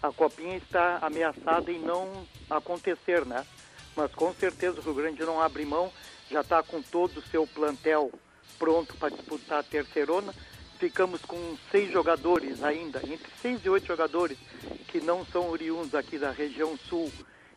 A 0.00 0.12
copinha 0.12 0.56
está 0.56 0.98
ameaçada 1.02 1.72
em 1.72 1.80
não 1.80 2.24
acontecer, 2.48 3.26
né? 3.26 3.44
Mas 3.96 4.14
com 4.14 4.32
certeza 4.34 4.78
o 4.78 4.82
Rio 4.82 4.94
Grande 4.94 5.24
não 5.24 5.40
abre 5.42 5.64
mão, 5.64 5.90
já 6.30 6.42
está 6.42 6.62
com 6.62 6.80
todo 6.80 7.18
o 7.18 7.22
seu 7.22 7.48
plantel 7.48 8.12
pronto 8.60 8.94
para 8.94 9.10
disputar 9.10 9.58
a 9.58 9.64
terceirona. 9.64 10.32
Ficamos 10.78 11.22
com 11.22 11.56
seis 11.70 11.90
jogadores 11.90 12.62
ainda, 12.62 12.98
entre 12.98 13.30
seis 13.36 13.64
e 13.64 13.70
oito 13.70 13.86
jogadores 13.86 14.38
que 14.88 15.00
não 15.00 15.24
são 15.24 15.48
oriundos 15.48 15.94
aqui 15.94 16.18
da 16.18 16.30
região 16.30 16.76
sul 16.76 17.10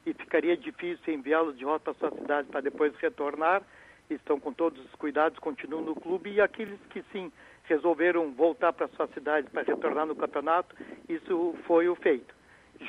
e 0.05 0.13
ficaria 0.13 0.55
difícil 0.55 1.13
enviá-los 1.13 1.57
de 1.57 1.65
volta 1.65 1.91
à 1.91 1.93
sua 1.95 2.11
cidade 2.11 2.47
para 2.47 2.61
depois 2.61 2.95
retornar. 2.95 3.61
Estão 4.09 4.39
com 4.39 4.53
todos 4.53 4.83
os 4.85 4.91
cuidados, 4.95 5.38
continuam 5.38 5.83
no 5.83 5.95
clube 5.95 6.31
e 6.31 6.39
aqueles 6.39 6.79
que 6.89 7.03
sim 7.11 7.29
resolveram 7.65 8.31
voltar 8.31 8.71
para 8.71 8.88
sua 8.89 9.07
cidade 9.09 9.49
para 9.49 9.63
retornar 9.63 10.05
no 10.05 10.15
campeonato, 10.15 10.75
isso 11.07 11.53
foi 11.67 11.89
o 11.89 11.95
feito. 11.95 12.33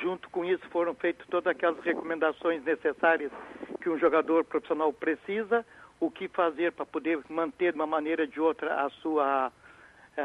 Junto 0.01 0.29
com 0.29 0.45
isso 0.45 0.63
foram 0.69 0.95
feitas 0.95 1.27
todas 1.27 1.51
aquelas 1.51 1.83
recomendações 1.83 2.63
necessárias 2.63 3.31
que 3.81 3.89
um 3.89 3.99
jogador 3.99 4.45
profissional 4.45 4.93
precisa, 4.93 5.65
o 5.99 6.09
que 6.09 6.29
fazer 6.29 6.71
para 6.71 6.85
poder 6.85 7.19
manter 7.29 7.73
de 7.73 7.79
uma 7.79 7.85
maneira 7.85 8.23
ou 8.23 8.27
de 8.27 8.39
outra 8.39 8.85
a 8.85 8.89
sua 8.89 9.51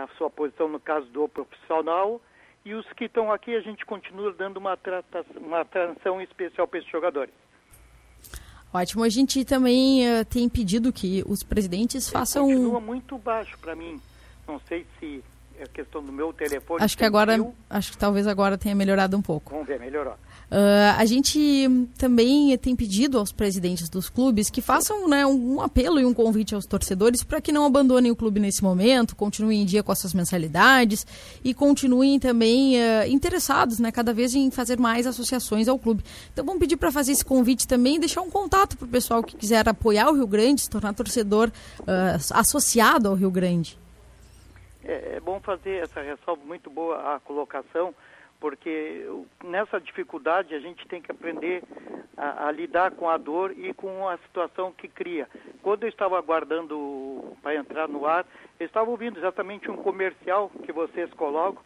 a 0.03 0.09
sua 0.17 0.31
posição 0.31 0.69
no 0.69 0.81
caso 0.81 1.07
do 1.07 1.29
profissional 1.29 2.21
e 2.65 2.75
os 2.75 2.87
que 2.95 3.05
estão 3.05 3.33
aqui 3.33 3.55
a 3.55 3.61
gente 3.61 3.85
continua 3.87 4.33
dando 4.33 4.57
uma, 4.57 4.77
trata, 4.77 5.25
uma 5.37 5.61
atenção 5.61 6.21
especial 6.21 6.67
para 6.67 6.81
esses 6.81 6.91
jogadores. 6.91 7.33
Ótimo, 8.73 9.05
a 9.05 9.09
gente 9.09 9.45
também 9.45 10.07
eh, 10.07 10.25
tem 10.25 10.49
pedido 10.49 10.93
que 10.93 11.25
os 11.27 11.43
presidentes 11.43 12.11
façam. 12.11 12.47
Continua 12.47 12.81
muito 12.81 13.17
baixo 13.17 13.57
para 13.59 13.75
mim. 13.75 14.01
Não 14.47 14.61
sei 14.69 14.87
se 14.99 15.23
é 15.61 15.67
questão 15.67 16.03
do 16.03 16.13
meu 16.13 16.33
telefone. 16.33 16.83
Acho 16.83 16.97
que 16.97 17.05
agora, 17.05 17.35
fio. 17.35 17.55
acho 17.69 17.93
que 17.93 17.99
talvez 17.99 18.27
agora 18.27 18.59
tenha 18.59 18.75
melhorado 18.75 19.17
um 19.17 19.23
pouco. 19.23 19.53
Vamos 19.53 19.67
ver, 19.67 19.79
melhorou. 19.81 20.15
Ah, 20.51 20.97
a 20.99 21.05
gente 21.05 21.69
também 21.99 22.57
tem 22.59 22.77
pedido 22.77 23.19
aos 23.19 23.33
presidentes 23.33 23.89
dos 23.89 24.09
clubes 24.09 24.49
que 24.49 24.61
façam 24.61 25.09
né, 25.09 25.27
um, 25.27 25.57
um 25.57 25.61
apelo 25.61 25.99
e 25.99 26.05
um 26.05 26.15
convite 26.15 26.55
aos 26.55 26.67
torcedores 26.67 27.25
para 27.25 27.41
que 27.41 27.51
não 27.51 27.65
abandonem 27.65 28.13
o 28.13 28.17
clube 28.17 28.39
nesse 28.39 28.63
momento, 28.63 29.17
continuem 29.17 29.63
em 29.63 29.65
dia 29.65 29.83
com 29.83 29.91
as 29.91 29.99
suas 29.99 30.15
mensalidades 30.15 31.05
e 31.43 31.53
continuem 31.53 32.21
também 32.21 32.81
ah, 32.81 33.09
interessados 33.09 33.79
né, 33.79 33.91
cada 33.91 34.13
vez 34.13 34.35
em 34.35 34.51
fazer 34.51 34.79
mais 34.79 35.07
associações 35.07 35.67
ao 35.67 35.79
clube. 35.79 36.05
Então 36.33 36.45
vamos 36.45 36.61
pedir 36.61 36.77
para 36.77 36.93
fazer 36.93 37.13
esse 37.13 37.25
convite 37.25 37.67
também 37.67 37.97
e 37.97 37.99
deixar 37.99 38.21
um 38.21 38.31
contato 38.31 38.77
para 38.77 38.85
o 38.85 38.89
pessoal 38.89 39.23
que 39.23 39.37
quiser 39.37 39.69
apoiar 39.69 40.11
o 40.11 40.15
Rio 40.15 40.27
Grande, 40.27 40.61
se 40.61 40.71
tornar 40.71 40.95
torcedor 40.95 41.51
ah, 41.87 42.19
associado 42.35 43.09
ao 43.09 43.15
Rio 43.15 43.31
Grande. 43.31 43.77
É, 44.87 45.17
é 45.17 45.21
bom 45.21 45.41
fazer 45.41 45.83
essa 45.83 46.01
ressalva 46.01 46.45
muito 46.45 46.71
boa 46.71 47.17
a 47.17 47.21
colocação, 47.21 47.93
porque 48.39 49.05
nessa 49.43 49.81
dificuldade 49.81 50.55
a 50.55 50.61
gente 50.61 50.87
tem 50.87 51.03
que 51.03 51.11
aprender 51.11 51.65
a, 52.17 52.47
a, 52.47 52.53
lidar 52.53 52.93
com 52.93 53.09
a 53.09 53.17
dor 53.17 53.53
e 53.59 53.75
com 53.75 54.09
a 54.09 54.17
situação 54.19 54.73
que 54.73 54.87
cria. 54.87 55.29
Quando 55.61 55.83
eu 55.83 55.89
estava 55.89 56.17
aguardando 56.17 57.37
para 57.43 57.57
entrar 57.57 57.89
no 57.89 58.07
ar, 58.07 58.25
eu 58.61 58.67
estava 58.67 58.89
ouvindo 58.89 59.19
exatamente 59.19 59.69
um 59.69 59.77
comercial 59.77 60.51
que 60.65 60.71
vocês 60.71 61.13
colocam, 61.15 61.63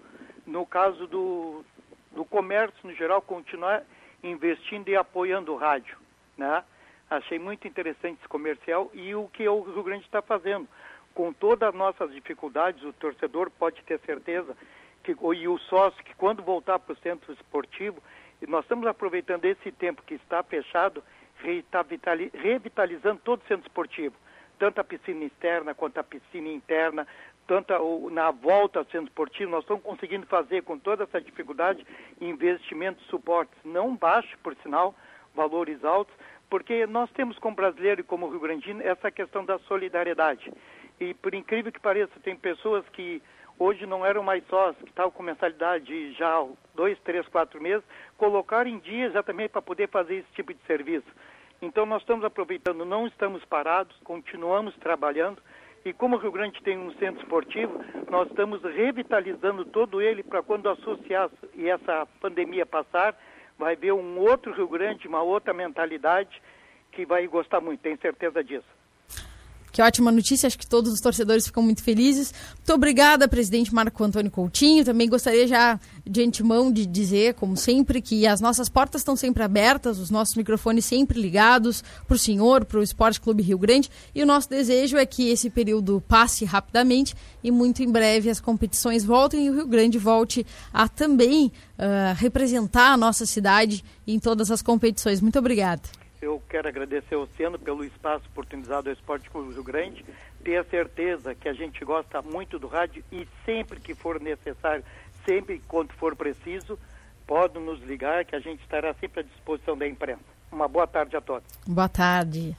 no 0.46 0.64
caso 0.64 1.06
do, 1.06 1.62
do 2.12 2.24
comércio 2.24 2.78
no 2.82 2.94
geral, 2.94 3.20
continuar 3.20 3.82
investindo 4.22 4.88
e 4.88 4.96
apoiando 4.96 5.52
o 5.52 5.56
rádio. 5.56 5.98
Né? 6.38 6.64
Achei 7.10 7.38
muito 7.38 7.68
interessante 7.68 8.18
esse 8.18 8.28
comercial 8.28 8.90
e 8.94 9.14
o 9.14 9.28
que 9.28 9.46
o 9.46 9.60
Rio 9.60 9.82
Grande 9.82 10.04
está 10.04 10.22
fazendo. 10.22 10.66
Com 11.14 11.32
todas 11.32 11.68
as 11.68 11.74
nossas 11.74 12.12
dificuldades, 12.12 12.82
o 12.84 12.92
torcedor 12.92 13.50
pode 13.50 13.82
ter 13.82 13.98
certeza 14.00 14.56
que, 15.02 15.12
e 15.12 15.48
o 15.48 15.58
sócio 15.58 16.02
que 16.04 16.14
quando 16.14 16.42
voltar 16.42 16.78
para 16.78 16.92
o 16.92 16.96
centro 16.96 17.32
esportivo, 17.32 18.02
nós 18.46 18.64
estamos 18.64 18.86
aproveitando 18.86 19.44
esse 19.44 19.70
tempo 19.72 20.02
que 20.02 20.14
está 20.14 20.42
fechado, 20.42 21.02
revitalizando 22.34 23.20
todo 23.22 23.40
o 23.42 23.46
centro 23.46 23.66
esportivo, 23.66 24.14
tanto 24.58 24.80
a 24.80 24.84
piscina 24.84 25.24
externa 25.24 25.74
quanto 25.74 25.98
a 25.98 26.04
piscina 26.04 26.48
interna, 26.48 27.06
tanto 27.46 28.08
na 28.10 28.30
volta 28.30 28.78
ao 28.78 28.84
centro 28.84 29.08
esportivo, 29.08 29.50
nós 29.50 29.64
estamos 29.64 29.82
conseguindo 29.82 30.26
fazer 30.26 30.62
com 30.62 30.78
toda 30.78 31.04
essa 31.04 31.20
dificuldade 31.20 31.84
investimentos, 32.20 33.04
suportes, 33.06 33.58
não 33.64 33.96
baixos, 33.96 34.34
por 34.42 34.54
sinal, 34.62 34.94
valores 35.34 35.84
altos, 35.84 36.14
porque 36.48 36.86
nós 36.86 37.10
temos 37.12 37.38
como 37.38 37.56
brasileiro 37.56 38.00
e 38.00 38.04
como 38.04 38.28
Rio 38.28 38.40
Grandino 38.40 38.82
essa 38.82 39.10
questão 39.10 39.44
da 39.44 39.58
solidariedade. 39.60 40.52
E 41.00 41.14
por 41.14 41.34
incrível 41.34 41.72
que 41.72 41.80
pareça, 41.80 42.12
tem 42.22 42.36
pessoas 42.36 42.86
que 42.90 43.22
hoje 43.58 43.86
não 43.86 44.04
eram 44.04 44.22
mais 44.22 44.46
sócios, 44.48 44.82
que 44.84 44.90
estavam 44.90 45.10
com 45.10 45.22
mensalidade 45.22 45.86
de 45.86 46.12
já 46.12 46.46
dois, 46.74 46.98
três, 47.00 47.26
quatro 47.28 47.60
meses, 47.60 47.82
colocar 48.18 48.66
em 48.66 48.78
dia 48.78 49.06
exatamente 49.06 49.50
para 49.50 49.62
poder 49.62 49.88
fazer 49.88 50.16
esse 50.16 50.32
tipo 50.32 50.52
de 50.52 50.60
serviço. 50.66 51.06
Então 51.62 51.86
nós 51.86 52.02
estamos 52.02 52.24
aproveitando, 52.24 52.84
não 52.84 53.06
estamos 53.06 53.42
parados, 53.46 53.96
continuamos 54.04 54.76
trabalhando 54.76 55.42
e 55.84 55.92
como 55.94 56.16
o 56.16 56.18
Rio 56.18 56.32
Grande 56.32 56.62
tem 56.62 56.76
um 56.78 56.92
centro 56.94 57.22
esportivo, 57.22 57.82
nós 58.10 58.28
estamos 58.28 58.62
revitalizando 58.62 59.64
todo 59.64 60.02
ele 60.02 60.22
para 60.22 60.42
quando 60.42 60.68
associar 60.68 61.30
e 61.54 61.68
essa 61.68 62.06
pandemia 62.20 62.66
passar, 62.66 63.18
vai 63.58 63.74
ver 63.74 63.92
um 63.92 64.18
outro 64.18 64.52
Rio 64.52 64.68
Grande, 64.68 65.08
uma 65.08 65.22
outra 65.22 65.54
mentalidade 65.54 66.42
que 66.92 67.06
vai 67.06 67.26
gostar 67.26 67.60
muito, 67.60 67.80
tenho 67.80 67.98
certeza 67.98 68.44
disso. 68.44 68.79
Que 69.72 69.80
ótima 69.82 70.10
notícia, 70.10 70.46
acho 70.46 70.58
que 70.58 70.66
todos 70.66 70.92
os 70.92 71.00
torcedores 71.00 71.46
ficam 71.46 71.62
muito 71.62 71.82
felizes. 71.82 72.32
Muito 72.56 72.72
obrigada, 72.74 73.28
presidente 73.28 73.72
Marco 73.72 74.02
Antônio 74.02 74.30
Coutinho. 74.30 74.84
Também 74.84 75.08
gostaria 75.08 75.46
já 75.46 75.78
de 76.04 76.22
antemão 76.22 76.72
de 76.72 76.86
dizer, 76.86 77.34
como 77.34 77.56
sempre, 77.56 78.02
que 78.02 78.26
as 78.26 78.40
nossas 78.40 78.68
portas 78.68 79.00
estão 79.00 79.14
sempre 79.14 79.42
abertas, 79.42 79.98
os 79.98 80.10
nossos 80.10 80.34
microfones 80.34 80.84
sempre 80.84 81.20
ligados 81.20 81.84
para 82.06 82.14
o 82.14 82.18
senhor, 82.18 82.64
para 82.64 82.80
o 82.80 82.82
Esporte 82.82 83.20
Clube 83.20 83.42
Rio 83.42 83.58
Grande. 83.58 83.90
E 84.14 84.22
o 84.22 84.26
nosso 84.26 84.48
desejo 84.48 84.96
é 84.96 85.06
que 85.06 85.28
esse 85.28 85.48
período 85.48 86.02
passe 86.08 86.44
rapidamente 86.44 87.14
e 87.42 87.50
muito 87.50 87.82
em 87.82 87.90
breve 87.90 88.28
as 88.28 88.40
competições 88.40 89.04
voltem 89.04 89.46
e 89.46 89.50
o 89.50 89.54
Rio 89.54 89.66
Grande 89.66 89.98
volte 89.98 90.44
a 90.72 90.88
também 90.88 91.46
uh, 91.46 92.14
representar 92.16 92.92
a 92.92 92.96
nossa 92.96 93.24
cidade 93.24 93.84
em 94.06 94.18
todas 94.18 94.50
as 94.50 94.62
competições. 94.62 95.20
Muito 95.20 95.38
obrigada. 95.38 95.82
Eu 96.20 96.42
quero 96.50 96.68
agradecer 96.68 97.14
ao 97.14 97.22
Oceano 97.22 97.58
pelo 97.58 97.82
espaço 97.82 98.26
oportunizado 98.26 98.90
ao 98.90 98.92
Esporte 98.92 99.30
Clube 99.30 99.54
Rio 99.54 99.64
Grande. 99.64 100.04
Ter 100.44 100.58
a 100.58 100.64
certeza 100.64 101.34
que 101.34 101.48
a 101.48 101.52
gente 101.54 101.82
gosta 101.82 102.20
muito 102.20 102.58
do 102.58 102.66
rádio 102.66 103.02
e 103.10 103.26
sempre 103.46 103.80
que 103.80 103.94
for 103.94 104.20
necessário, 104.20 104.84
sempre 105.24 105.62
quando 105.66 105.92
for 105.94 106.14
preciso, 106.14 106.78
pode 107.26 107.58
nos 107.58 107.80
ligar 107.82 108.26
que 108.26 108.36
a 108.36 108.40
gente 108.40 108.60
estará 108.60 108.92
sempre 108.94 109.20
à 109.20 109.22
disposição 109.22 109.78
da 109.78 109.88
imprensa. 109.88 110.20
Uma 110.52 110.68
boa 110.68 110.86
tarde 110.86 111.16
a 111.16 111.22
todos. 111.22 111.48
Boa 111.66 111.88
tarde. 111.88 112.54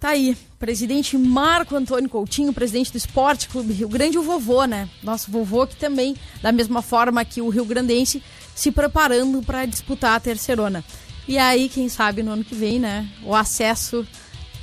Tá 0.00 0.10
aí, 0.10 0.36
presidente 0.58 1.16
Marco 1.16 1.76
Antônio 1.76 2.10
Coutinho, 2.10 2.52
presidente 2.52 2.90
do 2.90 2.98
Esporte 2.98 3.48
Clube 3.48 3.72
Rio 3.72 3.88
Grande, 3.88 4.18
o 4.18 4.22
vovô, 4.22 4.64
né? 4.64 4.88
Nosso 5.02 5.30
vovô 5.30 5.66
que 5.66 5.76
também, 5.76 6.16
da 6.42 6.50
mesma 6.50 6.82
forma 6.82 7.24
que 7.24 7.40
o 7.40 7.48
Rio 7.48 7.64
Grandense, 7.64 8.22
se 8.54 8.72
preparando 8.72 9.42
para 9.42 9.64
disputar 9.64 10.16
a 10.16 10.20
terceirona. 10.20 10.84
E 11.26 11.38
aí, 11.38 11.68
quem 11.68 11.88
sabe 11.88 12.22
no 12.22 12.32
ano 12.32 12.44
que 12.44 12.54
vem, 12.54 12.78
né? 12.78 13.08
O 13.22 13.34
acesso 13.34 14.06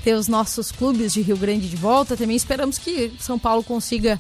ter 0.04 0.14
os 0.14 0.28
nossos 0.28 0.72
clubes 0.72 1.14
de 1.14 1.22
Rio 1.22 1.38
Grande 1.38 1.68
de 1.68 1.76
volta. 1.76 2.18
Também 2.18 2.36
esperamos 2.36 2.78
que 2.78 3.12
São 3.20 3.38
Paulo 3.38 3.64
consiga 3.64 4.20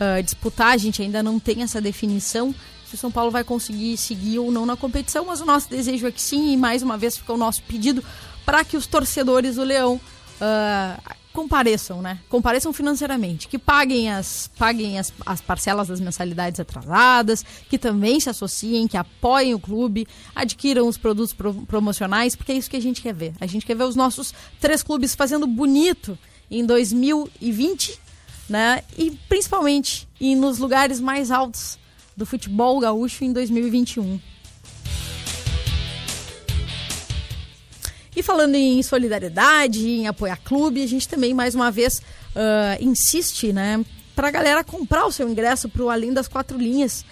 uh, 0.00 0.22
disputar. 0.22 0.68
A 0.68 0.76
gente 0.76 1.02
ainda 1.02 1.22
não 1.22 1.38
tem 1.38 1.62
essa 1.62 1.80
definição 1.80 2.54
se 2.86 2.94
o 2.94 2.98
São 2.98 3.10
Paulo 3.10 3.30
vai 3.30 3.42
conseguir 3.42 3.96
seguir 3.96 4.38
ou 4.38 4.52
não 4.52 4.66
na 4.66 4.76
competição, 4.76 5.24
mas 5.24 5.40
o 5.40 5.46
nosso 5.46 5.68
desejo 5.70 6.06
é 6.06 6.12
que 6.12 6.20
sim. 6.20 6.52
E 6.52 6.56
mais 6.56 6.82
uma 6.82 6.98
vez 6.98 7.16
fica 7.16 7.32
o 7.32 7.36
nosso 7.36 7.62
pedido 7.62 8.04
para 8.44 8.64
que 8.64 8.76
os 8.76 8.86
torcedores 8.86 9.56
do 9.56 9.64
Leão 9.64 9.94
uh, 9.94 11.02
compareçam, 11.32 12.02
né? 12.02 12.20
Compareçam 12.28 12.72
financeiramente, 12.72 13.48
que 13.48 13.58
paguem 13.58 14.10
as, 14.10 14.50
paguem 14.58 14.98
as, 14.98 15.12
as 15.24 15.40
parcelas 15.40 15.88
das 15.88 16.00
mensalidades 16.00 16.60
atrasadas, 16.60 17.44
que 17.68 17.78
também 17.78 18.20
se 18.20 18.28
associem, 18.28 18.86
que 18.86 18.96
apoiem 18.96 19.54
o 19.54 19.58
clube, 19.58 20.06
adquiram 20.34 20.86
os 20.86 20.98
produtos 20.98 21.32
pro, 21.32 21.54
promocionais, 21.66 22.36
porque 22.36 22.52
é 22.52 22.56
isso 22.56 22.70
que 22.70 22.76
a 22.76 22.82
gente 22.82 23.00
quer 23.00 23.14
ver. 23.14 23.32
A 23.40 23.46
gente 23.46 23.64
quer 23.64 23.76
ver 23.76 23.84
os 23.84 23.96
nossos 23.96 24.34
três 24.60 24.82
clubes 24.82 25.14
fazendo 25.14 25.46
bonito 25.46 26.18
em 26.50 26.64
2020, 26.66 27.98
né? 28.48 28.82
E 28.96 29.10
principalmente 29.28 30.08
e 30.20 30.34
nos 30.34 30.58
lugares 30.58 31.00
mais 31.00 31.30
altos 31.30 31.78
do 32.16 32.26
futebol 32.26 32.78
gaúcho 32.78 33.24
em 33.24 33.32
2021. 33.32 34.20
Falando 38.22 38.54
em 38.54 38.82
solidariedade, 38.82 39.88
em 39.88 40.06
apoiar 40.06 40.36
clube, 40.36 40.82
a 40.82 40.86
gente 40.86 41.08
também 41.08 41.34
mais 41.34 41.54
uma 41.54 41.70
vez 41.70 41.98
uh, 41.98 42.80
insiste, 42.80 43.52
né, 43.52 43.84
para 44.14 44.28
a 44.28 44.30
galera 44.30 44.62
comprar 44.62 45.06
o 45.06 45.12
seu 45.12 45.28
ingresso 45.28 45.68
para 45.68 45.82
o 45.82 45.90
Além 45.90 46.12
das 46.12 46.28
Quatro 46.28 46.56
Linhas 46.56 47.04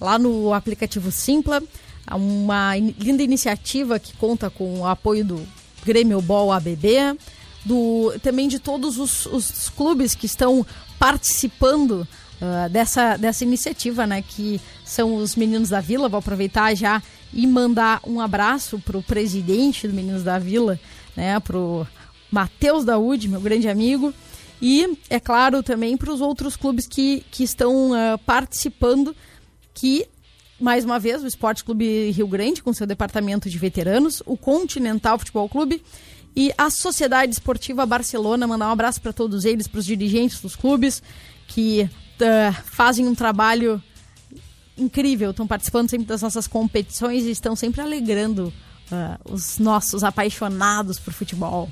lá 0.00 0.18
no 0.18 0.52
aplicativo 0.52 1.10
Simpla, 1.10 1.62
uma 2.10 2.76
linda 2.76 3.22
iniciativa 3.22 3.98
que 3.98 4.16
conta 4.16 4.50
com 4.50 4.80
o 4.80 4.86
apoio 4.86 5.24
do 5.24 5.48
Grêmio 5.84 6.20
Ball 6.20 6.52
ABB, 6.52 7.16
do 7.64 8.12
também 8.22 8.48
de 8.48 8.58
todos 8.58 8.98
os, 8.98 9.26
os 9.26 9.68
clubes 9.70 10.14
que 10.14 10.26
estão 10.26 10.66
participando 10.98 12.06
uh, 12.42 12.68
dessa, 12.68 13.16
dessa 13.16 13.44
iniciativa, 13.44 14.06
né? 14.06 14.22
Que 14.22 14.60
são 14.84 15.14
os 15.14 15.36
meninos 15.36 15.68
da 15.68 15.80
Vila. 15.80 16.08
Vou 16.08 16.18
aproveitar 16.18 16.74
já 16.74 17.02
e 17.32 17.46
mandar 17.46 18.00
um 18.04 18.20
abraço 18.20 18.78
para 18.80 18.98
o 18.98 19.02
presidente 19.02 19.86
do 19.86 19.94
Meninos 19.94 20.22
da 20.22 20.38
Vila, 20.38 20.78
né? 21.16 21.38
Pro 21.40 21.86
Matheus 22.30 22.84
Daúde, 22.84 23.28
meu 23.28 23.40
grande 23.40 23.68
amigo. 23.68 24.12
E, 24.60 24.98
é 25.08 25.18
claro, 25.18 25.62
também 25.62 25.96
para 25.96 26.12
os 26.12 26.20
outros 26.20 26.56
clubes 26.56 26.86
que, 26.86 27.24
que 27.30 27.42
estão 27.42 27.92
uh, 27.92 28.18
participando, 28.24 29.14
que 29.74 30.06
mais 30.60 30.84
uma 30.84 30.98
vez, 31.00 31.24
o 31.24 31.26
Esporte 31.26 31.64
Clube 31.64 32.12
Rio 32.12 32.28
Grande, 32.28 32.62
com 32.62 32.72
seu 32.72 32.86
departamento 32.86 33.50
de 33.50 33.58
veteranos, 33.58 34.22
o 34.24 34.36
Continental 34.36 35.18
Futebol 35.18 35.48
Clube 35.48 35.82
e 36.36 36.52
a 36.56 36.70
Sociedade 36.70 37.32
Esportiva 37.32 37.84
Barcelona. 37.84 38.46
Mandar 38.46 38.68
um 38.68 38.72
abraço 38.72 39.00
para 39.00 39.12
todos 39.12 39.44
eles, 39.44 39.66
para 39.66 39.80
os 39.80 39.86
dirigentes 39.86 40.40
dos 40.40 40.54
clubes, 40.54 41.02
que 41.48 41.90
uh, 42.22 42.52
fazem 42.64 43.06
um 43.06 43.14
trabalho 43.14 43.82
incrível, 44.76 45.30
estão 45.30 45.46
participando 45.46 45.90
sempre 45.90 46.06
das 46.06 46.22
nossas 46.22 46.46
competições 46.46 47.24
e 47.24 47.30
estão 47.30 47.54
sempre 47.54 47.80
alegrando 47.80 48.52
uh, 48.90 49.32
os 49.32 49.58
nossos 49.58 50.02
apaixonados 50.02 50.98
por 50.98 51.12
futebol. 51.12 51.70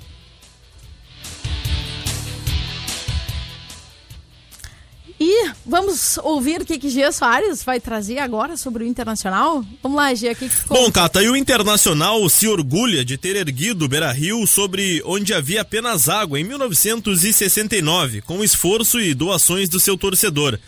E 5.22 5.50
vamos 5.66 6.16
ouvir 6.22 6.62
o 6.62 6.64
que, 6.64 6.78
que 6.78 6.88
Gia 6.88 7.12
Soares 7.12 7.62
vai 7.62 7.78
trazer 7.78 8.18
agora 8.20 8.56
sobre 8.56 8.84
o 8.84 8.86
Internacional? 8.86 9.62
Vamos 9.82 9.98
lá, 9.98 10.14
Gia, 10.14 10.32
o 10.32 10.34
que, 10.34 10.48
que 10.48 10.66
Bom, 10.66 10.90
Cata, 10.90 11.22
e 11.22 11.28
o 11.28 11.36
Internacional 11.36 12.26
se 12.30 12.48
orgulha 12.48 13.04
de 13.04 13.18
ter 13.18 13.36
erguido 13.36 13.84
o 13.84 13.88
Beira-Rio 13.88 14.46
sobre 14.46 15.02
onde 15.04 15.34
havia 15.34 15.60
apenas 15.60 16.08
água 16.08 16.40
em 16.40 16.44
1969, 16.44 18.22
com 18.22 18.42
esforço 18.42 18.98
e 18.98 19.12
doações 19.12 19.68
do 19.68 19.78
seu 19.78 19.98
torcedor. 19.98 20.58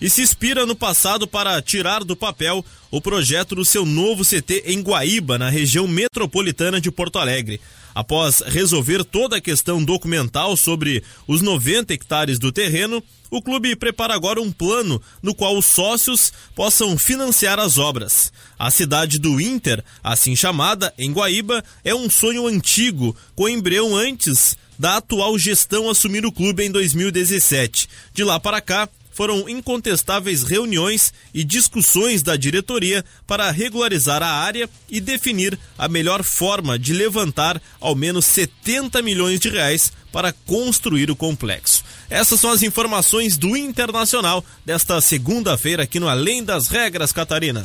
E 0.00 0.10
se 0.10 0.22
inspira 0.22 0.66
no 0.66 0.74
passado 0.74 1.28
para 1.28 1.62
tirar 1.62 2.02
do 2.02 2.16
papel 2.16 2.64
o 2.90 3.00
projeto 3.00 3.54
do 3.54 3.64
seu 3.64 3.86
novo 3.86 4.24
CT 4.24 4.64
em 4.66 4.80
Guaíba, 4.80 5.38
na 5.38 5.50
região 5.50 5.86
metropolitana 5.86 6.80
de 6.80 6.90
Porto 6.90 7.20
Alegre. 7.20 7.60
Após 7.94 8.40
resolver 8.46 9.04
toda 9.04 9.36
a 9.36 9.40
questão 9.40 9.84
documental 9.84 10.56
sobre 10.56 11.04
os 11.28 11.42
90 11.42 11.92
hectares 11.92 12.38
do 12.38 12.50
terreno, 12.50 13.02
o 13.30 13.40
clube 13.40 13.76
prepara 13.76 14.14
agora 14.14 14.40
um 14.40 14.50
plano 14.50 15.00
no 15.22 15.34
qual 15.34 15.56
os 15.56 15.66
sócios 15.66 16.32
possam 16.54 16.98
financiar 16.98 17.58
as 17.58 17.78
obras. 17.78 18.32
A 18.58 18.70
cidade 18.70 19.18
do 19.18 19.40
Inter, 19.40 19.82
assim 20.02 20.34
chamada, 20.34 20.92
em 20.98 21.12
Guaíba, 21.12 21.64
é 21.84 21.94
um 21.94 22.10
sonho 22.10 22.46
antigo, 22.46 23.16
com 23.36 23.48
embrião 23.48 23.94
antes 23.96 24.56
da 24.78 24.96
atual 24.96 25.38
gestão 25.38 25.88
assumir 25.88 26.24
o 26.26 26.32
clube 26.32 26.64
em 26.64 26.70
2017. 26.70 27.88
De 28.12 28.24
lá 28.24 28.40
para 28.40 28.60
cá, 28.60 28.88
foram 29.12 29.48
incontestáveis 29.48 30.42
reuniões 30.42 31.12
e 31.34 31.44
discussões 31.44 32.22
da 32.22 32.36
diretoria 32.36 33.04
para 33.26 33.50
regularizar 33.50 34.22
a 34.22 34.30
área 34.30 34.68
e 34.88 35.00
definir 35.00 35.58
a 35.76 35.88
melhor 35.88 36.22
forma 36.22 36.78
de 36.78 36.94
levantar 36.94 37.60
ao 37.78 37.94
menos 37.94 38.24
70 38.24 39.02
milhões 39.02 39.38
de 39.38 39.50
reais 39.50 39.92
para 40.10 40.32
construir 40.46 41.10
o 41.10 41.16
complexo. 41.16 41.84
Essas 42.10 42.40
são 42.40 42.50
as 42.50 42.64
informações 42.64 43.38
do 43.38 43.56
Internacional 43.56 44.44
desta 44.66 45.00
segunda-feira 45.00 45.84
aqui 45.84 46.00
no 46.00 46.08
Além 46.08 46.42
das 46.42 46.66
Regras, 46.66 47.12
Catarina. 47.12 47.64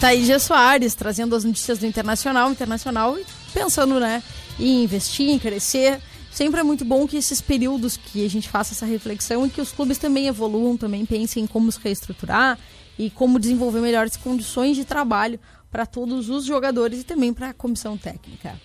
Thaís 0.00 0.26
G. 0.26 0.38
Soares 0.38 0.94
trazendo 0.94 1.36
as 1.36 1.44
notícias 1.44 1.78
do 1.78 1.84
Internacional, 1.84 2.50
Internacional 2.50 3.18
pensando, 3.52 4.00
né, 4.00 4.22
em 4.58 4.84
investir, 4.84 5.28
em 5.28 5.38
crescer. 5.38 6.00
Sempre 6.32 6.60
é 6.60 6.62
muito 6.62 6.86
bom 6.86 7.06
que 7.06 7.18
esses 7.18 7.42
períodos 7.42 7.98
que 7.98 8.24
a 8.24 8.30
gente 8.30 8.48
faça 8.48 8.72
essa 8.72 8.86
reflexão 8.86 9.46
e 9.46 9.50
que 9.50 9.60
os 9.60 9.72
clubes 9.72 9.98
também 9.98 10.26
evoluam, 10.26 10.74
também 10.74 11.04
pensem 11.04 11.44
em 11.44 11.46
como 11.46 11.70
se 11.70 11.78
reestruturar 11.84 12.58
e 12.98 13.10
como 13.10 13.38
desenvolver 13.38 13.80
melhores 13.80 14.16
condições 14.16 14.74
de 14.74 14.86
trabalho 14.86 15.38
para 15.70 15.84
todos 15.84 16.30
os 16.30 16.46
jogadores 16.46 17.00
e 17.00 17.04
também 17.04 17.34
para 17.34 17.50
a 17.50 17.54
comissão 17.54 17.98
técnica. 17.98 18.58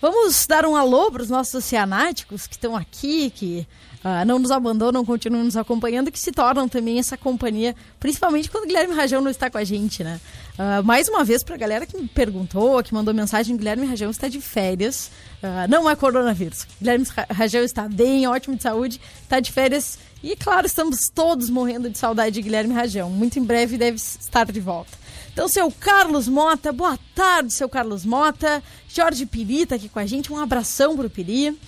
Vamos 0.00 0.46
dar 0.46 0.64
um 0.64 0.74
alô 0.74 1.10
para 1.10 1.22
os 1.22 1.28
nossos 1.28 1.52
oceanáticos 1.52 2.46
que 2.46 2.54
estão 2.54 2.74
aqui, 2.74 3.28
que 3.28 3.66
uh, 4.02 4.24
não 4.26 4.38
nos 4.38 4.50
abandonam, 4.50 5.04
continuam 5.04 5.44
nos 5.44 5.58
acompanhando, 5.58 6.10
que 6.10 6.18
se 6.18 6.32
tornam 6.32 6.66
também 6.66 6.98
essa 6.98 7.18
companhia, 7.18 7.76
principalmente 7.98 8.50
quando 8.50 8.64
o 8.64 8.66
Guilherme 8.66 8.94
Rajão 8.94 9.20
não 9.20 9.30
está 9.30 9.50
com 9.50 9.58
a 9.58 9.64
gente, 9.64 10.02
né? 10.02 10.18
Uh, 10.58 10.82
mais 10.84 11.06
uma 11.06 11.22
vez, 11.22 11.42
para 11.42 11.54
a 11.54 11.58
galera 11.58 11.84
que 11.84 11.98
me 11.98 12.08
perguntou, 12.08 12.82
que 12.82 12.94
mandou 12.94 13.12
mensagem, 13.12 13.54
Guilherme 13.58 13.86
Rajão 13.86 14.10
está 14.10 14.26
de 14.26 14.40
férias, 14.40 15.10
uh, 15.42 15.68
não 15.68 15.88
é 15.88 15.94
coronavírus. 15.94 16.66
Guilherme 16.80 17.06
Rajão 17.30 17.62
está 17.62 17.86
bem, 17.86 18.26
ótimo 18.26 18.56
de 18.56 18.62
saúde, 18.62 18.98
está 19.22 19.38
de 19.38 19.52
férias 19.52 19.98
e, 20.22 20.36
claro, 20.36 20.66
estamos 20.66 21.08
todos 21.14 21.48
morrendo 21.48 21.88
de 21.88 21.96
saudade 21.96 22.32
de 22.32 22.42
Guilherme 22.42 22.74
Rajão. 22.74 23.08
Muito 23.08 23.38
em 23.38 23.44
breve 23.44 23.78
deve 23.78 23.96
estar 23.96 24.50
de 24.50 24.60
volta. 24.60 24.92
Então, 25.32 25.48
seu 25.48 25.70
Carlos 25.70 26.28
Mota, 26.28 26.72
boa 26.72 26.98
tarde, 27.14 27.52
seu 27.54 27.68
Carlos 27.68 28.04
Mota. 28.04 28.62
Jorge 28.88 29.24
Piri 29.24 29.64
tá 29.64 29.76
aqui 29.76 29.88
com 29.88 29.98
a 29.98 30.04
gente, 30.04 30.32
um 30.32 30.38
abração 30.38 30.96
pro 30.96 31.08
Piri. 31.08 31.58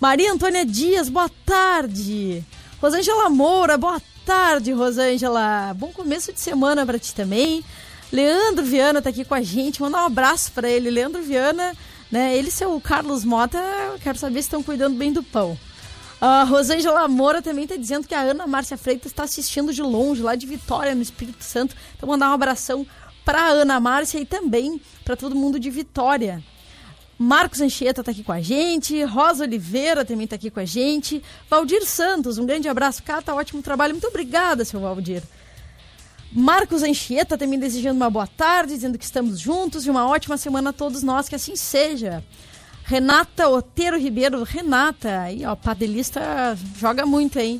Maria 0.00 0.32
Antônia 0.32 0.64
Dias, 0.64 1.08
boa 1.08 1.30
tarde. 1.44 2.44
Rosângela 2.80 3.28
Moura, 3.28 3.76
boa 3.76 4.00
tarde, 4.24 4.72
Rosângela. 4.72 5.74
Bom 5.74 5.92
começo 5.92 6.32
de 6.32 6.40
semana 6.40 6.86
para 6.86 6.98
ti 6.98 7.12
também. 7.14 7.64
Leandro 8.12 8.64
Viana 8.64 9.02
tá 9.02 9.10
aqui 9.10 9.24
com 9.24 9.34
a 9.34 9.42
gente, 9.42 9.80
mandar 9.80 10.02
um 10.02 10.06
abraço 10.06 10.52
para 10.52 10.68
ele. 10.68 10.90
Leandro 10.90 11.22
Viana, 11.22 11.74
né? 12.10 12.36
Ele 12.36 12.48
e 12.48 12.52
seu 12.52 12.80
Carlos 12.80 13.24
Mota, 13.24 13.58
quero 14.02 14.18
saber 14.18 14.42
se 14.42 14.46
estão 14.48 14.62
cuidando 14.62 14.96
bem 14.96 15.12
do 15.12 15.22
pão. 15.22 15.58
A 16.24 16.44
Rosângela 16.44 17.08
Moura 17.08 17.42
também 17.42 17.64
está 17.64 17.74
dizendo 17.74 18.06
que 18.06 18.14
a 18.14 18.20
Ana 18.20 18.46
Márcia 18.46 18.76
Freitas 18.76 19.10
está 19.10 19.24
assistindo 19.24 19.74
de 19.74 19.82
longe, 19.82 20.22
lá 20.22 20.36
de 20.36 20.46
Vitória, 20.46 20.94
no 20.94 21.02
Espírito 21.02 21.42
Santo. 21.42 21.74
Então, 21.96 22.08
mandar 22.08 22.30
um 22.30 22.32
abração 22.32 22.86
para 23.24 23.44
Ana 23.48 23.80
Márcia 23.80 24.20
e 24.20 24.24
também 24.24 24.80
para 25.04 25.16
todo 25.16 25.34
mundo 25.34 25.58
de 25.58 25.68
Vitória. 25.68 26.40
Marcos 27.18 27.60
Anchieta 27.60 28.02
está 28.02 28.12
aqui 28.12 28.22
com 28.22 28.30
a 28.30 28.40
gente, 28.40 29.02
Rosa 29.02 29.42
Oliveira 29.42 30.04
também 30.04 30.22
está 30.22 30.36
aqui 30.36 30.48
com 30.48 30.60
a 30.60 30.64
gente, 30.64 31.20
Valdir 31.50 31.84
Santos, 31.84 32.38
um 32.38 32.46
grande 32.46 32.68
abraço, 32.68 33.02
Cata, 33.02 33.34
ótimo 33.34 33.60
trabalho, 33.60 33.94
muito 33.94 34.06
obrigada, 34.06 34.64
seu 34.64 34.78
Valdir. 34.78 35.24
Marcos 36.30 36.84
Anchieta 36.84 37.36
também 37.36 37.58
desejando 37.58 37.96
uma 37.96 38.08
boa 38.08 38.28
tarde, 38.28 38.74
dizendo 38.74 38.96
que 38.96 39.04
estamos 39.04 39.40
juntos 39.40 39.86
e 39.86 39.90
uma 39.90 40.06
ótima 40.06 40.36
semana 40.36 40.70
a 40.70 40.72
todos 40.72 41.02
nós, 41.02 41.28
que 41.28 41.34
assim 41.34 41.56
seja. 41.56 42.22
Renata 42.92 43.48
Otero 43.48 43.98
Ribeiro, 43.98 44.42
Renata, 44.42 45.22
aí 45.22 45.46
ó, 45.46 45.56
padelista 45.56 46.20
joga 46.76 47.06
muito, 47.06 47.38
hein? 47.38 47.58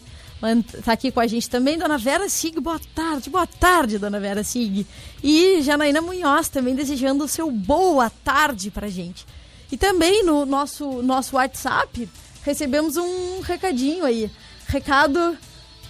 Tá 0.84 0.92
aqui 0.92 1.10
com 1.10 1.20
a 1.20 1.26
gente 1.26 1.48
também, 1.48 1.78
Dona 1.78 1.96
Vera 1.96 2.28
Sig, 2.28 2.60
boa 2.60 2.78
tarde, 2.94 3.30
boa 3.30 3.46
tarde, 3.46 3.96
Dona 3.96 4.20
Vera 4.20 4.44
Sig. 4.44 4.86
E 5.24 5.62
Janaína 5.62 6.02
Munhoz 6.02 6.50
também 6.50 6.74
desejando 6.74 7.24
o 7.24 7.28
seu 7.28 7.50
boa 7.50 8.10
tarde 8.22 8.70
pra 8.70 8.88
gente. 8.88 9.24
E 9.70 9.78
também 9.78 10.22
no 10.22 10.44
nosso, 10.44 11.00
nosso 11.00 11.36
WhatsApp 11.36 12.06
recebemos 12.44 12.98
um 12.98 13.40
recadinho 13.40 14.04
aí. 14.04 14.30
Recado 14.66 15.38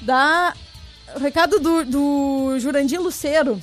da. 0.03 0.55
Recado 1.21 1.59
do, 1.59 1.85
do 1.85 2.59
Jurandir 2.61 3.01
Luceiro. 3.01 3.61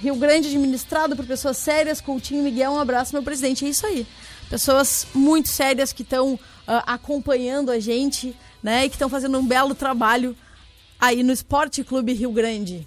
Rio 0.00 0.16
Grande 0.16 0.48
administrado 0.48 1.14
por 1.14 1.26
pessoas 1.26 1.58
sérias, 1.58 2.00
Coutinho 2.00 2.42
Miguel, 2.42 2.72
um 2.72 2.80
abraço, 2.80 3.14
meu 3.14 3.22
presidente. 3.22 3.66
É 3.66 3.68
isso 3.68 3.86
aí 3.86 4.06
pessoas 4.52 5.06
muito 5.14 5.48
sérias 5.48 5.94
que 5.94 6.02
estão 6.02 6.34
uh, 6.34 6.38
acompanhando 6.86 7.70
a 7.70 7.80
gente, 7.80 8.36
né, 8.62 8.84
e 8.84 8.90
que 8.90 8.96
estão 8.96 9.08
fazendo 9.08 9.38
um 9.38 9.46
belo 9.46 9.74
trabalho 9.74 10.36
aí 11.00 11.22
no 11.22 11.32
Esporte 11.32 11.82
Clube 11.82 12.12
Rio 12.12 12.30
Grande. 12.30 12.86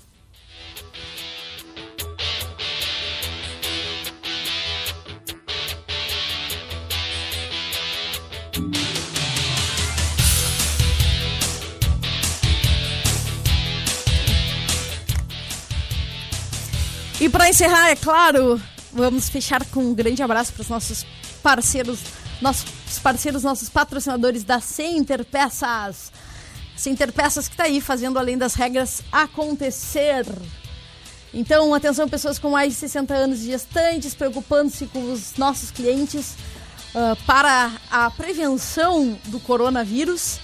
E 17.20 17.28
para 17.28 17.50
encerrar, 17.50 17.90
é 17.90 17.96
claro, 17.96 18.62
vamos 18.94 19.30
fechar 19.30 19.66
com 19.66 19.80
um 19.80 19.96
grande 19.96 20.22
abraço 20.22 20.54
para 20.54 20.62
os 20.62 20.70
nossos 20.70 21.04
parceiros, 21.46 22.00
nossos 22.42 22.98
parceiros, 23.04 23.44
nossos 23.44 23.70
patrocinadores 23.70 24.44
da 24.44 24.60
Center 24.60 25.24
Peças. 25.24 26.12
Center 26.76 27.14
Peças 27.14 27.48
que 27.48 27.54
está 27.54 27.66
aí 27.66 27.80
fazendo 27.80 28.18
além 28.18 28.36
das 28.36 28.56
regras 28.56 29.04
acontecer. 29.12 30.26
Então, 31.32 31.72
atenção, 31.76 32.10
pessoas 32.10 32.40
com 32.40 32.50
mais 32.50 32.74
de 32.74 32.80
60 32.80 33.14
anos 33.14 33.42
de 33.42 33.46
gestantes, 33.46 34.16
preocupando-se 34.16 34.88
com 34.88 35.14
os 35.14 35.36
nossos 35.38 35.70
clientes 35.70 36.34
uh, 36.96 37.16
para 37.28 37.74
a 37.92 38.10
prevenção 38.10 39.16
do 39.26 39.40
coronavírus. 39.40 40.40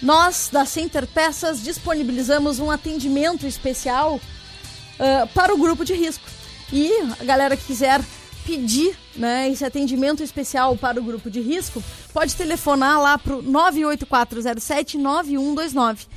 Nós, 0.00 0.48
da 0.52 0.64
Center 0.64 1.08
Peças, 1.08 1.60
disponibilizamos 1.60 2.60
um 2.60 2.70
atendimento 2.70 3.48
especial 3.48 4.14
uh, 4.14 5.26
para 5.34 5.52
o 5.52 5.58
grupo 5.58 5.84
de 5.84 5.94
risco. 5.94 6.24
E 6.72 6.92
a 7.18 7.24
galera 7.24 7.56
que 7.56 7.64
quiser 7.64 8.00
pedir 8.50 8.98
né, 9.14 9.48
esse 9.48 9.64
atendimento 9.64 10.24
especial 10.24 10.76
para 10.76 10.98
o 10.98 11.04
grupo 11.04 11.30
de 11.30 11.40
risco, 11.40 11.80
pode 12.12 12.34
telefonar 12.34 13.00
lá 13.00 13.16
para 13.16 13.36
o 13.36 13.42
984079129. 13.44 16.08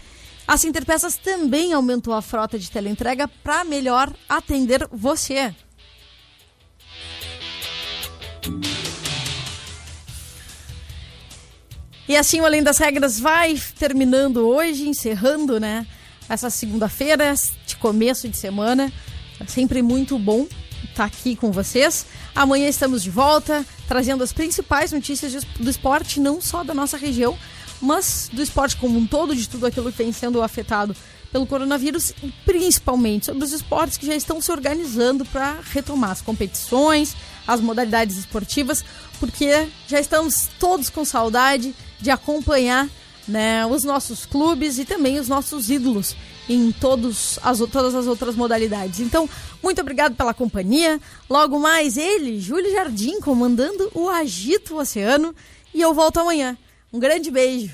A 0.47 0.57
Sinterpeças 0.57 1.15
também 1.15 1.73
aumentou 1.73 2.11
a 2.11 2.23
frota 2.23 2.57
de 2.57 2.71
teleentrega 2.71 3.27
para 3.27 3.63
melhor 3.63 4.11
atender 4.27 4.87
você. 4.91 5.53
E 12.09 12.17
assim, 12.17 12.39
além 12.39 12.63
das 12.63 12.79
regras, 12.79 13.19
vai 13.19 13.61
terminando 13.77 14.37
hoje, 14.37 14.89
encerrando, 14.89 15.59
né? 15.59 15.85
Essa 16.27 16.49
segunda-feira, 16.49 17.35
de 17.67 17.75
começo 17.75 18.27
de 18.27 18.35
semana. 18.35 18.91
É 19.39 19.45
sempre 19.45 19.83
muito 19.83 20.17
bom 20.17 20.47
estar 20.93 21.09
tá 21.09 21.15
aqui 21.15 21.35
com 21.35 21.51
vocês. 21.51 22.05
Amanhã 22.33 22.67
estamos 22.69 23.03
de 23.03 23.09
volta, 23.09 23.65
trazendo 23.87 24.23
as 24.23 24.31
principais 24.31 24.91
notícias 24.91 25.43
do 25.43 25.69
esporte, 25.69 26.19
não 26.19 26.39
só 26.39 26.63
da 26.63 26.73
nossa 26.73 26.97
região, 26.97 27.37
mas 27.81 28.29
do 28.31 28.41
esporte 28.41 28.77
como 28.77 28.97
um 28.97 29.05
todo, 29.05 29.35
de 29.35 29.49
tudo 29.49 29.65
aquilo 29.65 29.91
que 29.91 29.97
vem 29.97 30.11
sendo 30.11 30.41
afetado 30.41 30.95
pelo 31.31 31.47
coronavírus 31.47 32.11
e 32.21 32.31
principalmente 32.45 33.25
sobre 33.25 33.43
os 33.43 33.51
esportes 33.51 33.97
que 33.97 34.05
já 34.05 34.15
estão 34.15 34.39
se 34.39 34.51
organizando 34.51 35.25
para 35.25 35.57
retomar 35.71 36.11
as 36.11 36.21
competições, 36.21 37.15
as 37.47 37.59
modalidades 37.59 38.17
esportivas, 38.17 38.85
porque 39.19 39.67
já 39.87 39.99
estamos 39.99 40.47
todos 40.59 40.89
com 40.91 41.03
saudade 41.03 41.73
de 41.99 42.11
acompanhar 42.11 42.87
né, 43.27 43.65
os 43.65 43.83
nossos 43.83 44.25
clubes 44.25 44.77
e 44.77 44.85
também 44.85 45.19
os 45.19 45.27
nossos 45.27 45.71
ídolos 45.71 46.15
em 46.47 46.71
todos 46.71 47.39
as, 47.41 47.59
todas 47.59 47.95
as 47.95 48.07
outras 48.07 48.35
modalidades. 48.35 48.99
Então, 48.99 49.29
muito 49.61 49.79
obrigado 49.81 50.15
pela 50.15 50.33
companhia. 50.33 50.99
Logo 51.29 51.59
mais 51.59 51.97
ele, 51.97 52.39
Júlio 52.39 52.71
Jardim, 52.71 53.19
comandando 53.19 53.89
o 53.93 54.09
Agito 54.09 54.77
Oceano. 54.77 55.33
E 55.73 55.81
eu 55.81 55.93
volto 55.93 56.19
amanhã. 56.19 56.57
Um 56.91 56.99
grande 56.99 57.31
beijo. 57.31 57.71